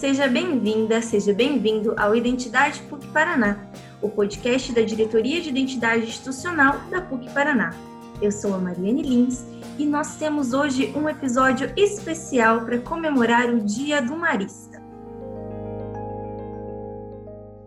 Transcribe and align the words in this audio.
Seja 0.00 0.26
bem-vinda, 0.26 1.02
seja 1.02 1.34
bem-vindo 1.34 1.94
ao 1.98 2.16
Identidade 2.16 2.80
PUC 2.84 3.06
Paraná, 3.08 3.70
o 4.00 4.08
podcast 4.08 4.72
da 4.72 4.80
Diretoria 4.80 5.42
de 5.42 5.50
Identidade 5.50 6.04
Institucional 6.04 6.80
da 6.88 7.02
PUC 7.02 7.30
Paraná. 7.34 7.74
Eu 8.18 8.32
sou 8.32 8.54
a 8.54 8.58
Mariane 8.58 9.02
Lins 9.02 9.44
e 9.78 9.84
nós 9.84 10.16
temos 10.16 10.54
hoje 10.54 10.90
um 10.96 11.06
episódio 11.06 11.70
especial 11.76 12.64
para 12.64 12.80
comemorar 12.80 13.50
o 13.50 13.60
Dia 13.60 14.00
do 14.00 14.16
Marista. 14.16 14.80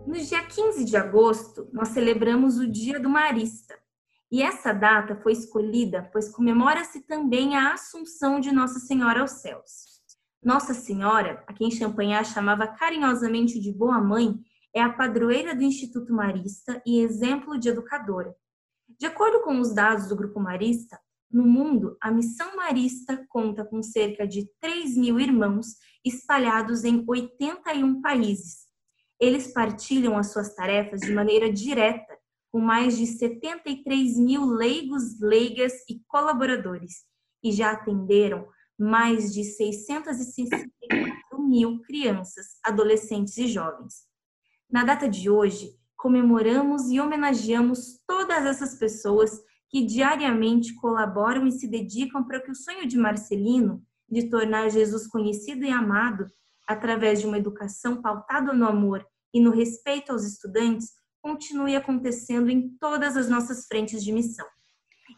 No 0.04 0.14
dia 0.14 0.42
15 0.42 0.84
de 0.84 0.96
agosto, 0.96 1.68
nós 1.72 1.90
celebramos 1.90 2.58
o 2.58 2.66
Dia 2.66 2.98
do 2.98 3.08
Marista. 3.08 3.76
E 4.28 4.42
essa 4.42 4.72
data 4.72 5.14
foi 5.14 5.34
escolhida 5.34 6.10
pois 6.12 6.28
comemora-se 6.30 7.02
também 7.02 7.54
a 7.54 7.74
Assunção 7.74 8.40
de 8.40 8.50
Nossa 8.50 8.80
Senhora 8.80 9.20
aos 9.20 9.30
céus. 9.40 9.93
Nossa 10.44 10.74
Senhora, 10.74 11.42
a 11.46 11.54
quem 11.54 11.70
Champagnat 11.70 12.28
chamava 12.28 12.66
carinhosamente 12.66 13.58
de 13.58 13.72
Boa 13.72 13.98
Mãe, 13.98 14.38
é 14.74 14.82
a 14.82 14.92
padroeira 14.92 15.54
do 15.56 15.62
Instituto 15.62 16.12
Marista 16.12 16.82
e 16.84 17.00
exemplo 17.00 17.58
de 17.58 17.70
educadora. 17.70 18.36
De 19.00 19.06
acordo 19.06 19.40
com 19.40 19.58
os 19.58 19.74
dados 19.74 20.06
do 20.06 20.14
Grupo 20.14 20.38
Marista, 20.38 21.00
no 21.32 21.44
mundo, 21.46 21.96
a 21.98 22.10
Missão 22.10 22.56
Marista 22.56 23.24
conta 23.30 23.64
com 23.64 23.82
cerca 23.82 24.26
de 24.26 24.46
3 24.60 24.98
mil 24.98 25.18
irmãos 25.18 25.76
espalhados 26.04 26.84
em 26.84 27.02
81 27.08 28.02
países. 28.02 28.66
Eles 29.18 29.50
partilham 29.50 30.18
as 30.18 30.30
suas 30.30 30.54
tarefas 30.54 31.00
de 31.00 31.12
maneira 31.14 31.50
direta, 31.50 32.18
com 32.52 32.60
mais 32.60 32.98
de 32.98 33.06
73 33.06 34.18
mil 34.18 34.44
leigos, 34.44 35.18
leigas 35.18 35.72
e 35.88 36.02
colaboradores, 36.06 37.04
e 37.42 37.50
já 37.50 37.70
atenderam 37.70 38.46
mais 38.78 39.32
de 39.32 39.44
664 39.44 41.48
mil 41.48 41.80
crianças, 41.82 42.58
adolescentes 42.64 43.36
e 43.38 43.46
jovens. 43.46 44.06
Na 44.70 44.84
data 44.84 45.08
de 45.08 45.30
hoje, 45.30 45.70
comemoramos 45.96 46.90
e 46.90 47.00
homenageamos 47.00 48.00
todas 48.06 48.44
essas 48.44 48.74
pessoas 48.74 49.40
que 49.70 49.84
diariamente 49.84 50.74
colaboram 50.74 51.46
e 51.46 51.52
se 51.52 51.66
dedicam 51.66 52.24
para 52.24 52.40
que 52.40 52.50
o 52.50 52.54
sonho 52.54 52.86
de 52.86 52.96
Marcelino 52.96 53.82
de 54.08 54.28
tornar 54.28 54.68
Jesus 54.68 55.06
conhecido 55.06 55.64
e 55.64 55.70
amado 55.70 56.26
através 56.66 57.20
de 57.20 57.26
uma 57.26 57.38
educação 57.38 58.00
pautada 58.00 58.52
no 58.52 58.66
amor 58.66 59.04
e 59.32 59.40
no 59.40 59.50
respeito 59.50 60.12
aos 60.12 60.24
estudantes 60.24 60.92
continue 61.22 61.74
acontecendo 61.74 62.50
em 62.50 62.76
todas 62.78 63.16
as 63.16 63.28
nossas 63.28 63.66
frentes 63.66 64.04
de 64.04 64.12
missão. 64.12 64.46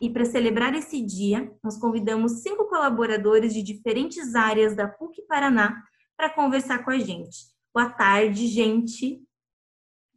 E 0.01 0.11
para 0.11 0.25
celebrar 0.25 0.75
esse 0.75 1.01
dia, 1.01 1.51
nós 1.63 1.79
convidamos 1.79 2.43
cinco 2.43 2.67
colaboradores 2.67 3.55
de 3.55 3.63
diferentes 3.63 4.35
áreas 4.35 4.77
da 4.77 4.87
PUC 4.87 5.23
Paraná 5.27 5.83
para 6.17 6.31
conversar 6.31 6.85
com 6.85 6.91
a 6.91 6.99
gente. 6.99 7.37
Boa 7.75 7.89
tarde, 7.91 8.47
gente. 8.47 9.23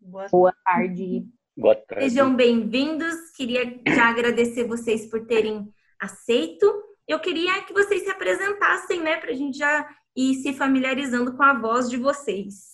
Boa 0.01 0.53
tarde. 0.63 1.27
Boa 1.57 1.75
tarde. 1.75 2.09
Sejam 2.09 2.35
bem-vindos. 2.35 3.31
Queria 3.35 3.79
já 3.87 4.09
agradecer 4.09 4.65
vocês 4.65 5.05
por 5.09 5.25
terem 5.25 5.73
aceito. 5.99 6.65
Eu 7.07 7.19
queria 7.19 7.61
que 7.63 7.73
vocês 7.73 8.03
se 8.03 8.09
apresentassem, 8.09 9.01
né, 9.01 9.17
para 9.17 9.31
a 9.31 9.35
gente 9.35 9.57
já 9.57 9.89
ir 10.15 10.35
se 10.35 10.53
familiarizando 10.53 11.35
com 11.35 11.43
a 11.43 11.53
voz 11.53 11.89
de 11.89 11.97
vocês. 11.97 12.69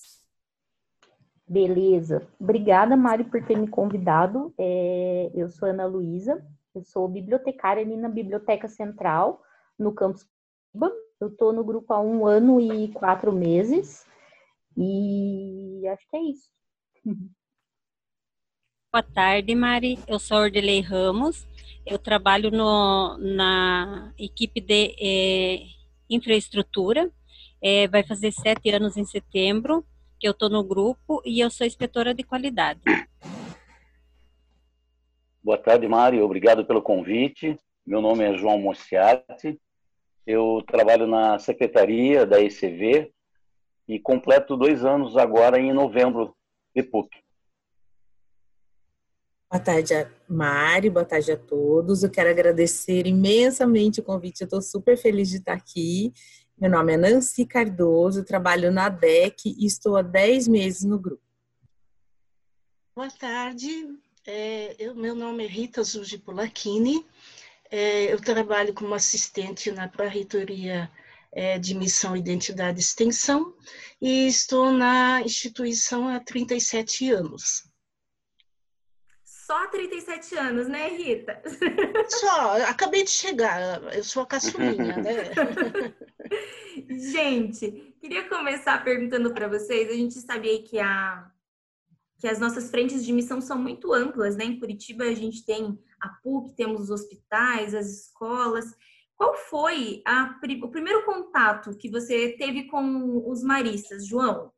Beleza. 1.47 2.27
Obrigada, 2.39 2.97
Mari, 2.97 3.23
por 3.25 3.43
ter 3.43 3.57
me 3.57 3.67
convidado. 3.67 4.53
É, 4.57 5.31
eu 5.33 5.47
sou 5.47 5.69
Ana 5.69 5.85
Luísa, 5.85 6.43
eu 6.75 6.83
sou 6.83 7.07
bibliotecária 7.07 7.81
ali 7.81 7.95
na 7.95 8.09
Biblioteca 8.09 8.67
Central, 8.67 9.41
no 9.77 9.93
campus 9.93 10.27
Eu 11.19 11.29
estou 11.29 11.53
no 11.53 11.63
grupo 11.63 11.93
há 11.93 12.01
um 12.01 12.27
ano 12.27 12.59
e 12.59 12.89
quatro 12.89 13.31
meses. 13.31 14.05
E 14.77 15.87
acho 15.87 16.05
que 16.09 16.17
é 16.17 16.21
isso. 16.23 16.49
Boa 18.91 19.03
tarde, 19.03 19.55
Mari. 19.55 19.99
Eu 20.07 20.19
sou 20.19 20.37
Ordelei 20.37 20.81
Ramos. 20.81 21.45
Eu 21.85 21.99
trabalho 21.99 22.51
no, 22.51 23.17
na 23.17 24.13
equipe 24.17 24.59
de 24.59 24.95
é, 24.99 25.65
infraestrutura. 26.09 27.11
É, 27.61 27.87
vai 27.87 28.03
fazer 28.03 28.31
sete 28.31 28.69
anos 28.69 28.97
em 28.97 29.05
setembro 29.05 29.85
que 30.19 30.27
eu 30.27 30.31
estou 30.31 30.49
no 30.49 30.63
grupo 30.63 31.21
e 31.25 31.39
eu 31.39 31.49
sou 31.49 31.67
inspetora 31.67 32.13
de 32.13 32.23
qualidade. 32.23 32.81
Boa 35.45 35.59
tarde, 35.59 35.87
Mari. 35.87 36.19
Obrigado 36.19 36.65
pelo 36.65 36.81
convite. 36.81 37.55
Meu 37.85 38.01
nome 38.01 38.23
é 38.23 38.35
João 38.35 38.57
Mociati. 38.57 39.61
Eu 40.25 40.63
trabalho 40.65 41.05
na 41.05 41.37
secretaria 41.37 42.25
da 42.25 42.41
ECV 42.41 43.13
e 43.87 43.99
completo 43.99 44.57
dois 44.57 44.83
anos 44.83 45.15
agora 45.15 45.59
em 45.59 45.71
novembro 45.71 46.35
de 46.75 46.81
PUC. 46.81 47.15
Boa 49.47 49.63
tarde, 49.63 49.93
Mari. 50.27 50.89
Boa 50.89 51.05
tarde 51.05 51.33
a 51.33 51.37
todos. 51.37 52.01
Eu 52.01 52.09
quero 52.09 52.31
agradecer 52.31 53.05
imensamente 53.05 53.99
o 53.99 54.03
convite. 54.03 54.41
Eu 54.41 54.45
estou 54.45 54.63
super 54.63 54.97
feliz 54.97 55.29
de 55.29 55.37
estar 55.37 55.53
aqui. 55.53 56.11
Meu 56.59 56.71
nome 56.71 56.93
é 56.93 56.97
Nancy 56.97 57.45
Cardoso, 57.45 58.25
trabalho 58.25 58.71
na 58.71 58.89
DEC 58.89 59.45
e 59.45 59.67
estou 59.67 59.95
há 59.95 60.01
10 60.01 60.47
meses 60.47 60.83
no 60.83 60.97
grupo. 60.97 61.21
Boa 62.95 63.11
tarde, 63.11 63.69
é, 64.25 64.75
eu, 64.79 64.95
meu 64.95 65.13
nome 65.13 65.45
é 65.45 65.47
Rita 65.47 65.83
Zugi 65.83 66.17
Polacchini. 66.17 67.05
É, 67.69 68.11
eu 68.11 68.19
trabalho 68.19 68.73
como 68.73 68.93
assistente 68.93 69.71
na 69.71 69.87
Pró-Reitoria 69.87 70.89
é, 71.31 71.59
de 71.59 71.75
Missão, 71.75 72.15
Identidade 72.15 72.79
e 72.79 72.81
Extensão 72.81 73.53
e 74.01 74.27
estou 74.27 74.71
na 74.71 75.21
instituição 75.21 76.07
há 76.07 76.19
37 76.19 77.11
anos. 77.11 77.69
Só 79.23 79.63
há 79.63 79.67
37 79.67 80.35
anos, 80.37 80.67
né, 80.67 80.89
Rita? 80.89 81.39
Só, 82.09 82.63
acabei 82.63 83.03
de 83.03 83.11
chegar, 83.11 83.93
eu 83.93 84.03
sou 84.03 84.23
a 84.23 84.25
caçulinha, 84.25 84.97
né? 84.97 85.93
gente, 86.97 87.95
queria 88.01 88.27
começar 88.27 88.83
perguntando 88.83 89.31
para 89.31 89.47
vocês, 89.47 89.87
a 89.89 89.93
gente 89.93 90.15
sabia 90.15 90.63
que 90.63 90.79
a 90.79 91.31
que 92.17 92.27
as 92.27 92.39
nossas 92.39 92.69
frentes 92.69 93.05
de 93.05 93.11
missão 93.11 93.41
são 93.41 93.57
muito 93.57 93.93
amplas, 93.93 94.35
né? 94.35 94.45
Em 94.45 94.59
Curitiba 94.59 95.03
a 95.03 95.13
gente 95.13 95.45
tem 95.45 95.77
a 95.99 96.09
PUC, 96.23 96.55
temos 96.55 96.83
os 96.83 96.89
hospitais, 96.89 97.73
as 97.73 97.87
escolas. 97.87 98.65
Qual 99.15 99.33
foi 99.35 100.01
a, 100.05 100.37
o 100.63 100.69
primeiro 100.69 101.05
contato 101.05 101.75
que 101.77 101.89
você 101.89 102.35
teve 102.37 102.65
com 102.67 103.29
os 103.29 103.43
maristas, 103.43 104.07
João? 104.07 104.51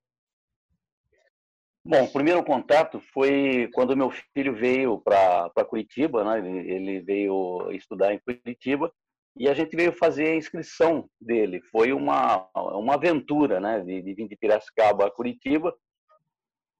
Bom, 1.85 2.03
o 2.03 2.11
primeiro 2.11 2.43
contato 2.43 2.99
foi 3.13 3.69
quando 3.73 3.95
meu 3.95 4.11
filho 4.33 4.53
veio 4.53 4.99
para 4.99 5.65
Curitiba, 5.65 6.23
né? 6.23 6.39
Ele, 6.39 6.71
ele 6.71 7.01
veio 7.01 7.71
estudar 7.71 8.13
em 8.13 8.19
Curitiba 8.19 8.91
e 9.37 9.47
a 9.47 9.53
gente 9.53 9.75
veio 9.75 9.93
fazer 9.93 10.27
a 10.27 10.35
inscrição 10.35 11.09
dele. 11.19 11.61
Foi 11.71 11.93
uma, 11.93 12.49
uma 12.55 12.95
aventura, 12.95 13.59
né? 13.59 13.79
De, 13.81 14.01
de 14.01 14.13
vir 14.13 14.27
de 14.27 14.35
Piracicaba 14.35 15.05
a 15.05 15.11
Curitiba 15.11 15.73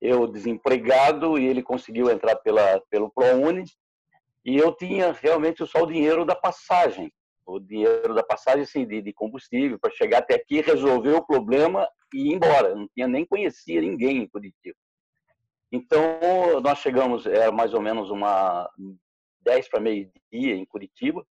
eu 0.02 0.28
desempregado 0.28 1.38
e 1.38 1.46
ele 1.46 1.64
conseguiu 1.64 2.10
entrar 2.10 2.36
pela, 2.38 2.82
pelo 2.90 3.10
ProUni 3.10 3.64
e 4.46 4.58
eu 4.58 4.74
tinha 4.74 5.12
realmente 5.12 5.66
só 5.66 5.84
o 5.84 5.88
dinheiro 5.88 6.26
da 6.26 6.36
passagem, 6.36 7.12
o 7.46 7.60
dinheiro 7.60 8.14
da 8.14 8.24
passagem 8.24 8.64
assim, 8.64 8.86
de, 8.86 9.14
combustível 9.14 9.80
para 9.80 9.92
chegar 9.92 10.20
até 10.20 10.36
aqui, 10.36 10.62
resolver 10.62 11.14
o 11.14 11.26
problema 11.26 11.88
e 12.14 12.30
ir 12.30 12.36
embora. 12.36 12.76
Não 12.76 12.88
tinha 12.94 13.08
nem 13.08 13.26
conhecia 13.26 13.82
ninguém 13.82 14.18
em 14.18 14.28
Curitiba. 14.28 14.78
Então 15.72 16.02
nós 16.62 16.80
chegamos, 16.80 17.26
era 17.26 17.52
mais 17.52 17.74
ou 17.74 17.82
menos 17.82 18.10
uma 18.10 18.70
10 19.42 19.70
para 19.70 19.80
meio-dia 19.80 20.56
em 20.56 20.66
Curitiba 20.66 21.26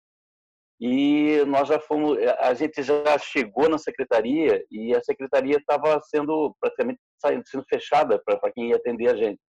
e 0.85 1.45
nós 1.45 1.69
já 1.69 1.79
fomos, 1.79 2.17
a 2.39 2.53
gente 2.53 2.83
já 2.83 3.17
chegou 3.17 3.69
na 3.69 3.77
secretaria 3.77 4.65
e 4.69 4.93
a 4.93 5.01
secretaria 5.01 5.55
estava 5.55 5.97
sendo 6.01 6.53
praticamente 6.59 6.99
sendo 7.45 7.63
fechada 7.69 8.21
para 8.21 8.51
quem 8.51 8.71
ia 8.71 8.75
atender 8.75 9.07
a 9.07 9.15
gente. 9.15 9.39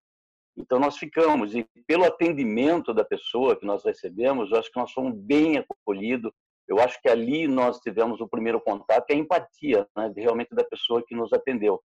Então 0.57 0.79
nós 0.79 0.97
ficamos 0.97 1.53
e 1.53 1.67
pelo 1.89 2.05
atendimento 2.05 2.95
da 2.95 3.05
pessoa 3.05 3.59
que 3.59 3.67
nós 3.67 3.85
recebemos, 3.85 4.53
eu 4.53 4.61
acho 4.61 4.71
que 4.71 4.79
nós 4.79 4.93
fomos 4.93 5.13
bem 5.17 5.59
acolhidos. 5.59 6.31
Eu 6.69 6.79
acho 6.79 7.03
que 7.03 7.09
ali 7.09 7.49
nós 7.49 7.81
tivemos 7.81 8.21
o 8.21 8.29
primeiro 8.29 8.61
contato, 8.61 9.11
é 9.11 9.15
a 9.15 9.19
empatia, 9.19 9.89
né, 9.97 10.13
realmente 10.17 10.55
da 10.55 10.63
pessoa 10.63 11.03
que 11.05 11.17
nos 11.17 11.33
atendeu. 11.33 11.83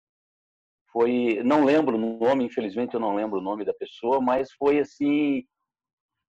Foi, 0.94 1.42
não 1.44 1.66
lembro 1.66 1.98
o 1.98 2.20
nome, 2.20 2.46
infelizmente 2.46 2.94
eu 2.94 3.00
não 3.00 3.16
lembro 3.16 3.40
o 3.40 3.44
nome 3.44 3.66
da 3.66 3.74
pessoa, 3.74 4.22
mas 4.22 4.52
foi 4.52 4.78
assim 4.78 5.44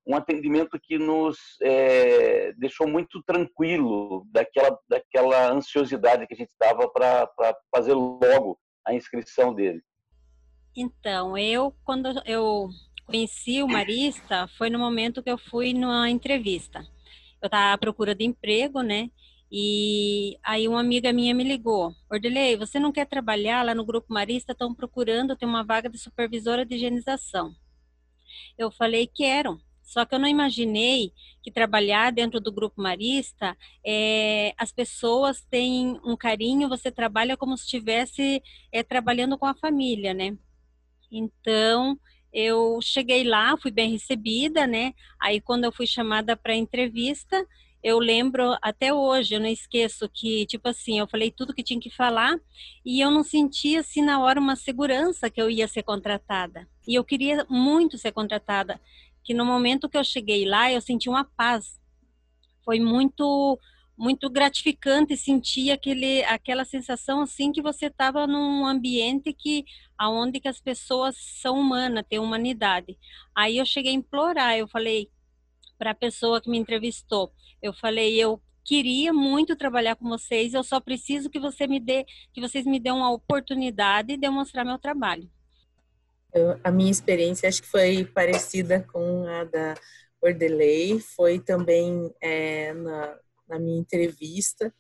um 0.07 0.17
atendimento 0.17 0.79
que 0.83 0.99
nos 0.99 1.37
é, 1.63 2.53
deixou 2.55 2.89
muito 2.89 3.23
tranquilo 3.23 4.27
daquela, 4.31 4.79
daquela 4.89 5.53
ansiosidade 5.53 6.27
que 6.27 6.35
a 6.35 6.37
gente 6.37 6.51
estava 6.51 6.89
para 6.89 7.29
fazer 7.75 7.95
logo 7.95 8.59
a 8.87 8.95
inscrição 8.95 9.55
dele. 9.55 9.83
Então, 10.77 11.37
eu, 11.37 11.75
quando 11.85 12.09
eu 12.25 12.69
conheci 13.07 13.63
o 13.63 13.69
Marista, 13.69 14.49
foi 14.57 14.71
no 14.71 14.79
momento 14.79 15.23
que 15.23 15.31
eu 15.31 15.39
fui 15.39 15.75
numa 15.75 16.09
entrevista. 16.09 16.81
Eu 17.43 17.47
estava 17.47 17.73
à 17.73 17.79
procura 17.79 18.15
de 18.15 18.25
emprego, 18.25 18.83
né? 18.83 19.11
E 19.53 20.39
aí 20.45 20.69
uma 20.69 20.79
amiga 20.79 21.13
minha 21.13 21.35
me 21.35 21.43
ligou, 21.43 21.93
Ordelei, 22.09 22.57
você 22.57 22.79
não 22.79 22.93
quer 22.93 23.05
trabalhar 23.07 23.65
lá 23.65 23.75
no 23.75 23.85
Grupo 23.85 24.13
Marista? 24.13 24.53
Estão 24.53 24.73
procurando, 24.73 25.37
tem 25.37 25.49
uma 25.49 25.65
vaga 25.65 25.89
de 25.91 25.99
supervisora 25.99 26.65
de 26.65 26.77
higienização. 26.77 27.53
Eu 28.57 28.71
falei, 28.71 29.09
quero. 29.13 29.61
Só 29.91 30.05
que 30.05 30.15
eu 30.15 30.21
não 30.21 30.29
imaginei 30.29 31.13
que 31.43 31.51
trabalhar 31.51 32.13
dentro 32.13 32.39
do 32.39 32.53
grupo 32.53 32.81
marista, 32.81 33.57
é, 33.85 34.55
as 34.57 34.71
pessoas 34.71 35.45
têm 35.51 35.99
um 36.05 36.17
carinho, 36.17 36.69
você 36.69 36.93
trabalha 36.93 37.37
como 37.37 37.59
se 37.59 37.65
estivesse 37.65 38.41
é, 38.71 38.85
trabalhando 38.85 39.37
com 39.37 39.47
a 39.47 39.55
família, 39.55 40.15
né? 40.15 40.39
Então, 41.11 41.99
eu 42.33 42.79
cheguei 42.81 43.25
lá, 43.25 43.57
fui 43.57 43.73
bem 43.73 43.91
recebida, 43.91 44.65
né? 44.65 44.95
Aí, 45.21 45.41
quando 45.41 45.65
eu 45.65 45.73
fui 45.73 45.89
chamada 45.89 46.37
para 46.37 46.55
entrevista, 46.55 47.45
eu 47.83 47.99
lembro 47.99 48.57
até 48.63 48.95
hoje, 48.95 49.35
eu 49.35 49.41
não 49.41 49.49
esqueço 49.49 50.09
que, 50.09 50.47
tipo 50.47 50.69
assim, 50.69 51.01
eu 51.01 51.09
falei 51.09 51.33
tudo 51.33 51.55
que 51.55 51.65
tinha 51.65 51.81
que 51.81 51.91
falar 51.91 52.39
e 52.85 53.01
eu 53.01 53.11
não 53.11 53.25
sentia, 53.25 53.81
assim, 53.81 54.03
na 54.03 54.21
hora 54.21 54.39
uma 54.39 54.55
segurança 54.55 55.29
que 55.29 55.43
eu 55.43 55.51
ia 55.51 55.67
ser 55.67 55.83
contratada. 55.83 56.69
E 56.87 56.95
eu 56.95 57.03
queria 57.03 57.47
muito 57.49 57.97
ser 57.97 58.13
contratada, 58.13 58.79
que 59.25 59.35
no 59.35 59.45
momento 59.45 59.89
que 59.89 59.99
eu 59.99 60.05
cheguei 60.05 60.45
lá, 60.45 60.73
eu 60.73 60.81
senti 60.81 61.09
uma 61.09 61.25
paz. 61.25 61.81
Foi 62.65 62.81
muito 62.81 63.59
muito 63.97 64.31
gratificante 64.31 65.15
sentir 65.15 65.71
aquele 65.71 66.25
aquela 66.25 66.65
sensação 66.65 67.21
assim 67.21 67.53
que 67.53 67.61
você 67.61 67.87
estava 67.87 68.27
num 68.27 68.65
ambiente 68.65 69.31
que 69.31 69.63
aonde 69.99 70.41
que 70.41 70.49
as 70.49 70.59
pessoas 70.59 71.15
são 71.19 71.61
humanas, 71.61 72.05
têm 72.09 72.19
humanidade. 72.19 72.99
Aí 73.35 73.59
eu 73.59 73.67
cheguei 73.67 73.93
a 73.93 73.95
implorar, 73.95 74.57
eu 74.57 74.67
falei 74.67 75.11
para 75.79 75.91
a 75.91 75.95
pessoa 75.95 76.41
que 76.41 76.49
me 76.49 76.57
entrevistou, 76.57 77.31
eu 77.61 77.75
falei, 77.75 78.15
eu 78.17 78.41
queria 78.65 79.13
muito 79.13 79.57
trabalhar 79.57 79.97
com 79.97 80.09
vocês, 80.09 80.55
eu 80.55 80.63
só 80.63 80.81
preciso 80.81 81.29
que 81.29 81.39
você 81.39 81.67
me 81.67 81.81
dê, 81.81 82.07
que 82.33 82.41
vocês 82.41 82.65
me 82.65 82.81
dêem 82.81 82.95
uma 82.95 83.11
oportunidade 83.11 84.09
de 84.09 84.17
demonstrar 84.17 84.65
meu 84.65 84.79
trabalho. 84.79 85.31
Eu, 86.35 86.59
a 86.63 86.71
minha 86.71 86.91
experiência 86.91 87.49
acho 87.49 87.63
que 87.63 87.69
foi 87.69 88.05
parecida 88.05 88.87
com 88.93 89.27
a 89.27 89.45
da 89.45 89.75
Ordelei, 90.21 91.01
foi 91.01 91.39
também 91.39 92.13
é, 92.21 92.73
na, 92.73 93.19
na 93.49 93.59
minha 93.59 93.81
entrevista 93.81 94.73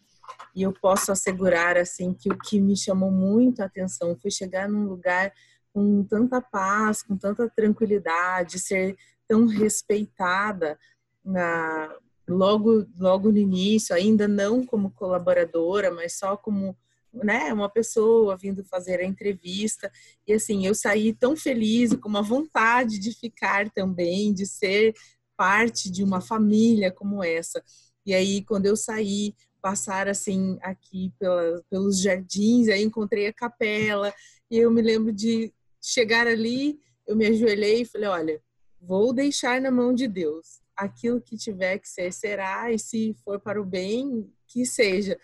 e 0.54 0.62
eu 0.62 0.72
posso 0.72 1.10
assegurar 1.10 1.76
assim 1.76 2.12
que 2.12 2.30
o 2.30 2.38
que 2.38 2.60
me 2.60 2.76
chamou 2.76 3.10
muito 3.10 3.60
a 3.60 3.66
atenção 3.66 4.16
foi 4.16 4.30
chegar 4.30 4.68
num 4.68 4.86
lugar 4.86 5.32
com 5.72 6.04
tanta 6.04 6.40
paz, 6.40 7.02
com 7.02 7.16
tanta 7.16 7.48
tranquilidade, 7.48 8.58
ser 8.58 8.96
tão 9.28 9.46
respeitada 9.46 10.78
na 11.24 11.94
logo 12.28 12.86
logo 12.98 13.30
no 13.30 13.38
início, 13.38 13.94
ainda 13.94 14.28
não 14.28 14.64
como 14.64 14.90
colaboradora, 14.92 15.90
mas 15.90 16.16
só 16.16 16.36
como 16.36 16.76
né, 17.12 17.52
uma 17.52 17.68
pessoa 17.68 18.36
vindo 18.36 18.64
fazer 18.64 19.00
a 19.00 19.04
entrevista. 19.04 19.90
E 20.26 20.32
assim, 20.32 20.66
eu 20.66 20.74
saí 20.74 21.12
tão 21.12 21.36
feliz, 21.36 21.94
com 21.94 22.08
uma 22.08 22.22
vontade 22.22 22.98
de 22.98 23.12
ficar 23.12 23.70
também, 23.70 24.32
de 24.32 24.46
ser 24.46 24.94
parte 25.36 25.90
de 25.90 26.04
uma 26.04 26.20
família 26.20 26.90
como 26.90 27.22
essa. 27.22 27.62
E 28.04 28.14
aí, 28.14 28.44
quando 28.44 28.66
eu 28.66 28.76
saí, 28.76 29.34
passar 29.60 30.08
assim 30.08 30.58
aqui 30.62 31.12
pela, 31.18 31.62
pelos 31.70 32.00
jardins, 32.00 32.68
aí 32.68 32.82
encontrei 32.82 33.26
a 33.26 33.32
capela, 33.32 34.12
e 34.50 34.56
eu 34.56 34.70
me 34.70 34.82
lembro 34.82 35.12
de 35.12 35.52
chegar 35.80 36.26
ali, 36.26 36.78
eu 37.06 37.16
me 37.16 37.26
ajoelhei 37.26 37.82
e 37.82 37.84
falei, 37.84 38.08
olha, 38.08 38.42
vou 38.80 39.12
deixar 39.12 39.60
na 39.60 39.70
mão 39.70 39.94
de 39.94 40.08
Deus 40.08 40.60
aquilo 40.76 41.20
que 41.20 41.36
tiver 41.36 41.78
que 41.78 41.88
ser, 41.88 42.12
será, 42.12 42.72
e 42.72 42.78
se 42.78 43.14
for 43.22 43.38
para 43.38 43.60
o 43.60 43.64
bem, 43.64 44.32
que 44.46 44.64
seja. 44.64 45.18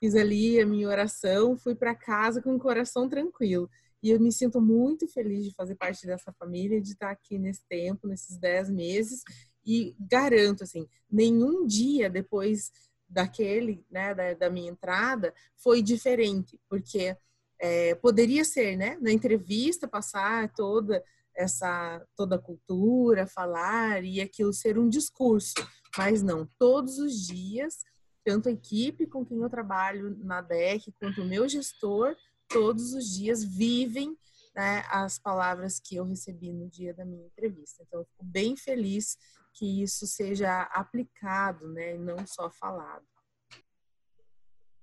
Fiz 0.00 0.14
ali 0.14 0.58
a 0.58 0.66
minha 0.66 0.88
oração, 0.88 1.56
fui 1.58 1.74
para 1.74 1.94
casa 1.94 2.40
com 2.40 2.54
o 2.54 2.58
coração 2.58 3.08
tranquilo. 3.08 3.68
E 4.02 4.10
eu 4.10 4.18
me 4.18 4.32
sinto 4.32 4.60
muito 4.60 5.06
feliz 5.06 5.44
de 5.44 5.54
fazer 5.54 5.74
parte 5.74 6.06
dessa 6.06 6.32
família, 6.32 6.80
de 6.80 6.92
estar 6.92 7.10
aqui 7.10 7.38
nesse 7.38 7.62
tempo, 7.68 8.08
nesses 8.08 8.38
dez 8.38 8.70
meses. 8.70 9.22
E 9.64 9.94
garanto, 10.00 10.64
assim, 10.64 10.88
nenhum 11.10 11.66
dia 11.66 12.08
depois 12.08 12.72
daquele, 13.06 13.84
né, 13.90 14.14
da, 14.14 14.34
da 14.34 14.50
minha 14.50 14.70
entrada, 14.70 15.34
foi 15.56 15.82
diferente, 15.82 16.58
porque 16.68 17.14
é, 17.60 17.94
poderia 17.96 18.44
ser, 18.44 18.76
né, 18.76 18.96
na 19.00 19.12
entrevista 19.12 19.86
passar 19.86 20.50
toda 20.54 21.04
essa 21.34 22.04
toda 22.16 22.36
a 22.36 22.40
cultura, 22.40 23.26
falar 23.26 24.04
e 24.04 24.20
aquilo 24.20 24.52
ser 24.52 24.78
um 24.78 24.88
discurso, 24.88 25.54
mas 25.96 26.22
não, 26.22 26.46
todos 26.58 26.98
os 26.98 27.26
dias, 27.26 27.84
tanto 28.24 28.48
a 28.48 28.52
equipe 28.52 29.06
com 29.06 29.24
quem 29.24 29.38
eu 29.40 29.50
trabalho 29.50 30.16
na 30.24 30.40
DEC, 30.40 30.92
quanto 30.98 31.22
o 31.22 31.26
meu 31.26 31.48
gestor, 31.48 32.14
todos 32.48 32.92
os 32.94 33.06
dias 33.06 33.44
vivem 33.44 34.16
né, 34.54 34.82
as 34.90 35.18
palavras 35.18 35.80
que 35.80 35.96
eu 35.96 36.04
recebi 36.04 36.52
no 36.52 36.68
dia 36.68 36.92
da 36.92 37.04
minha 37.04 37.26
entrevista. 37.26 37.82
Então, 37.86 38.00
eu 38.00 38.06
fico 38.06 38.24
bem 38.24 38.56
feliz 38.56 39.16
que 39.54 39.82
isso 39.82 40.06
seja 40.06 40.62
aplicado, 40.72 41.68
né, 41.68 41.94
e 41.94 41.98
não 41.98 42.26
só 42.26 42.50
falado. 42.50 43.04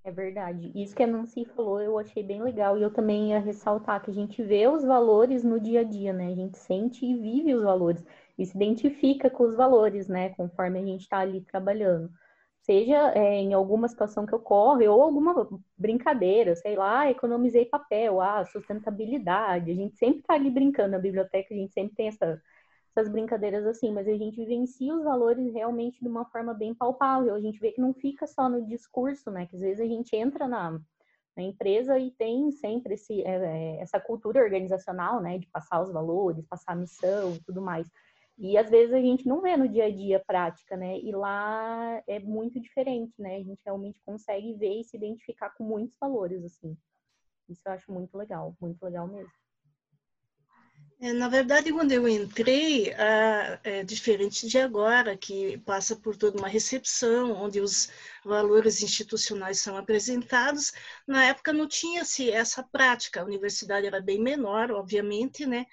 É 0.08 0.12
verdade. 0.12 0.72
Isso 0.74 0.96
que 0.96 1.04
a 1.04 1.08
Nancy 1.08 1.44
falou, 1.44 1.82
eu 1.82 2.00
achei 2.00 2.24
bem 2.24 2.42
legal. 2.42 2.78
E 2.78 2.82
eu 2.82 2.90
também 2.90 3.32
ia 3.32 3.40
ressaltar 3.40 4.02
que 4.02 4.10
a 4.10 4.14
gente 4.14 4.42
vê 4.42 4.66
os 4.66 4.82
valores 4.86 5.44
no 5.44 5.60
dia 5.60 5.82
a 5.82 5.84
dia, 5.84 6.14
né? 6.14 6.28
A 6.28 6.36
gente 6.36 6.58
sente 6.58 7.06
e 7.06 7.14
vive 7.14 7.54
os 7.54 7.62
valores. 7.62 8.02
E 8.38 8.46
se 8.46 8.56
identifica 8.56 9.30
com 9.30 9.44
os 9.44 9.54
valores, 9.54 10.08
né? 10.08 10.30
Conforme 10.30 10.80
a 10.80 10.86
gente 10.86 11.02
está 11.02 11.18
ali 11.18 11.42
trabalhando. 11.42 12.10
Seja 12.70 13.14
é, 13.16 13.36
em 13.36 13.54
alguma 13.54 13.88
situação 13.88 14.26
que 14.26 14.36
ocorre, 14.36 14.88
ou 14.88 15.02
alguma 15.02 15.48
brincadeira, 15.78 16.56
sei 16.56 16.76
lá, 16.76 17.10
economizei 17.10 17.66
papel, 17.66 18.20
ah, 18.22 18.44
sustentabilidade. 18.46 19.72
A 19.72 19.76
gente 19.76 19.96
sempre 19.98 20.20
está 20.20 20.34
ali 20.34 20.50
brincando 20.50 20.92
na 20.92 21.00
biblioteca, 21.00 21.54
a 21.54 21.58
gente 21.58 21.74
sempre 21.74 21.96
tem 21.96 22.10
essa 22.10 22.42
essas 22.98 23.12
brincadeiras 23.12 23.66
assim, 23.66 23.92
mas 23.92 24.08
a 24.08 24.18
gente 24.18 24.38
vivencia 24.38 24.96
os 24.96 25.04
valores 25.04 25.54
realmente 25.54 26.00
de 26.02 26.08
uma 26.08 26.26
forma 26.26 26.54
bem 26.54 26.74
palpável. 26.74 27.36
A 27.36 27.40
gente 27.40 27.60
vê 27.60 27.72
que 27.72 27.80
não 27.80 27.94
fica 27.94 28.26
só 28.26 28.50
no 28.50 28.66
discurso, 28.66 29.30
né? 29.30 29.46
Que 29.46 29.56
às 29.56 29.62
vezes 29.62 29.80
a 29.80 29.88
gente 29.88 30.16
entra 30.16 30.48
na, 30.48 30.80
na 31.36 31.44
empresa 31.44 32.00
e 32.00 32.10
tem 32.12 32.52
sempre 32.52 32.96
esse, 32.96 33.22
é, 33.22 33.36
é, 33.36 33.82
essa 33.82 34.00
cultura 34.00 34.42
organizacional, 34.42 35.22
né? 35.22 35.38
De 35.38 35.48
passar 35.48 35.82
os 35.82 35.92
valores, 35.92 36.48
passar 36.48 36.72
a 36.72 36.76
missão 36.76 37.36
e 37.36 37.40
tudo 37.44 37.62
mais. 37.62 37.88
E 38.38 38.56
às 38.58 38.70
vezes 38.70 38.94
a 38.94 39.00
gente 39.00 39.28
não 39.28 39.42
vê 39.42 39.58
no 39.58 39.68
dia 39.68 39.86
a 39.86 39.92
dia 39.92 40.24
prática, 40.26 40.78
né? 40.78 41.00
E 41.00 41.12
lá 41.12 42.04
é 42.06 42.20
muito 42.20 42.60
diferente, 42.60 43.14
né? 43.20 43.38
A 43.38 43.44
gente 43.44 43.62
realmente 43.66 44.00
consegue 44.06 44.54
ver 44.54 44.80
e 44.80 44.84
se 44.84 44.96
identificar 44.96 45.50
com 45.52 45.64
muitos 45.64 45.98
valores, 46.00 46.44
assim. 46.44 46.78
Isso 47.50 47.62
eu 47.66 47.72
acho 47.72 47.92
muito 47.92 48.16
legal, 48.16 48.56
muito 48.62 48.84
legal 48.84 49.08
mesmo. 49.08 49.32
É, 51.00 51.14
na 51.14 51.30
verdade, 51.30 51.72
quando 51.72 51.92
eu 51.92 52.08
entrei, 52.08 52.90
é 53.64 53.84
diferente 53.84 54.48
de 54.48 54.58
agora, 54.58 55.16
que 55.16 55.58
passa 55.60 55.96
por 55.96 56.18
toda 56.18 56.40
uma 56.40 56.48
recepção, 56.48 57.34
onde 57.34 57.60
os 57.62 57.90
valores 58.26 58.82
institucionais 58.82 59.60
são 59.60 59.78
apresentados. 59.78 60.74
Na 61.08 61.26
época 61.26 61.54
não 61.54 61.68
tinha-se 61.68 62.32
essa 62.32 62.64
prática, 62.64 63.22
a 63.22 63.26
universidade 63.26 63.86
era 63.86 64.02
bem 64.02 64.20
menor, 64.20 64.72
obviamente, 64.72 65.46
né? 65.46 65.68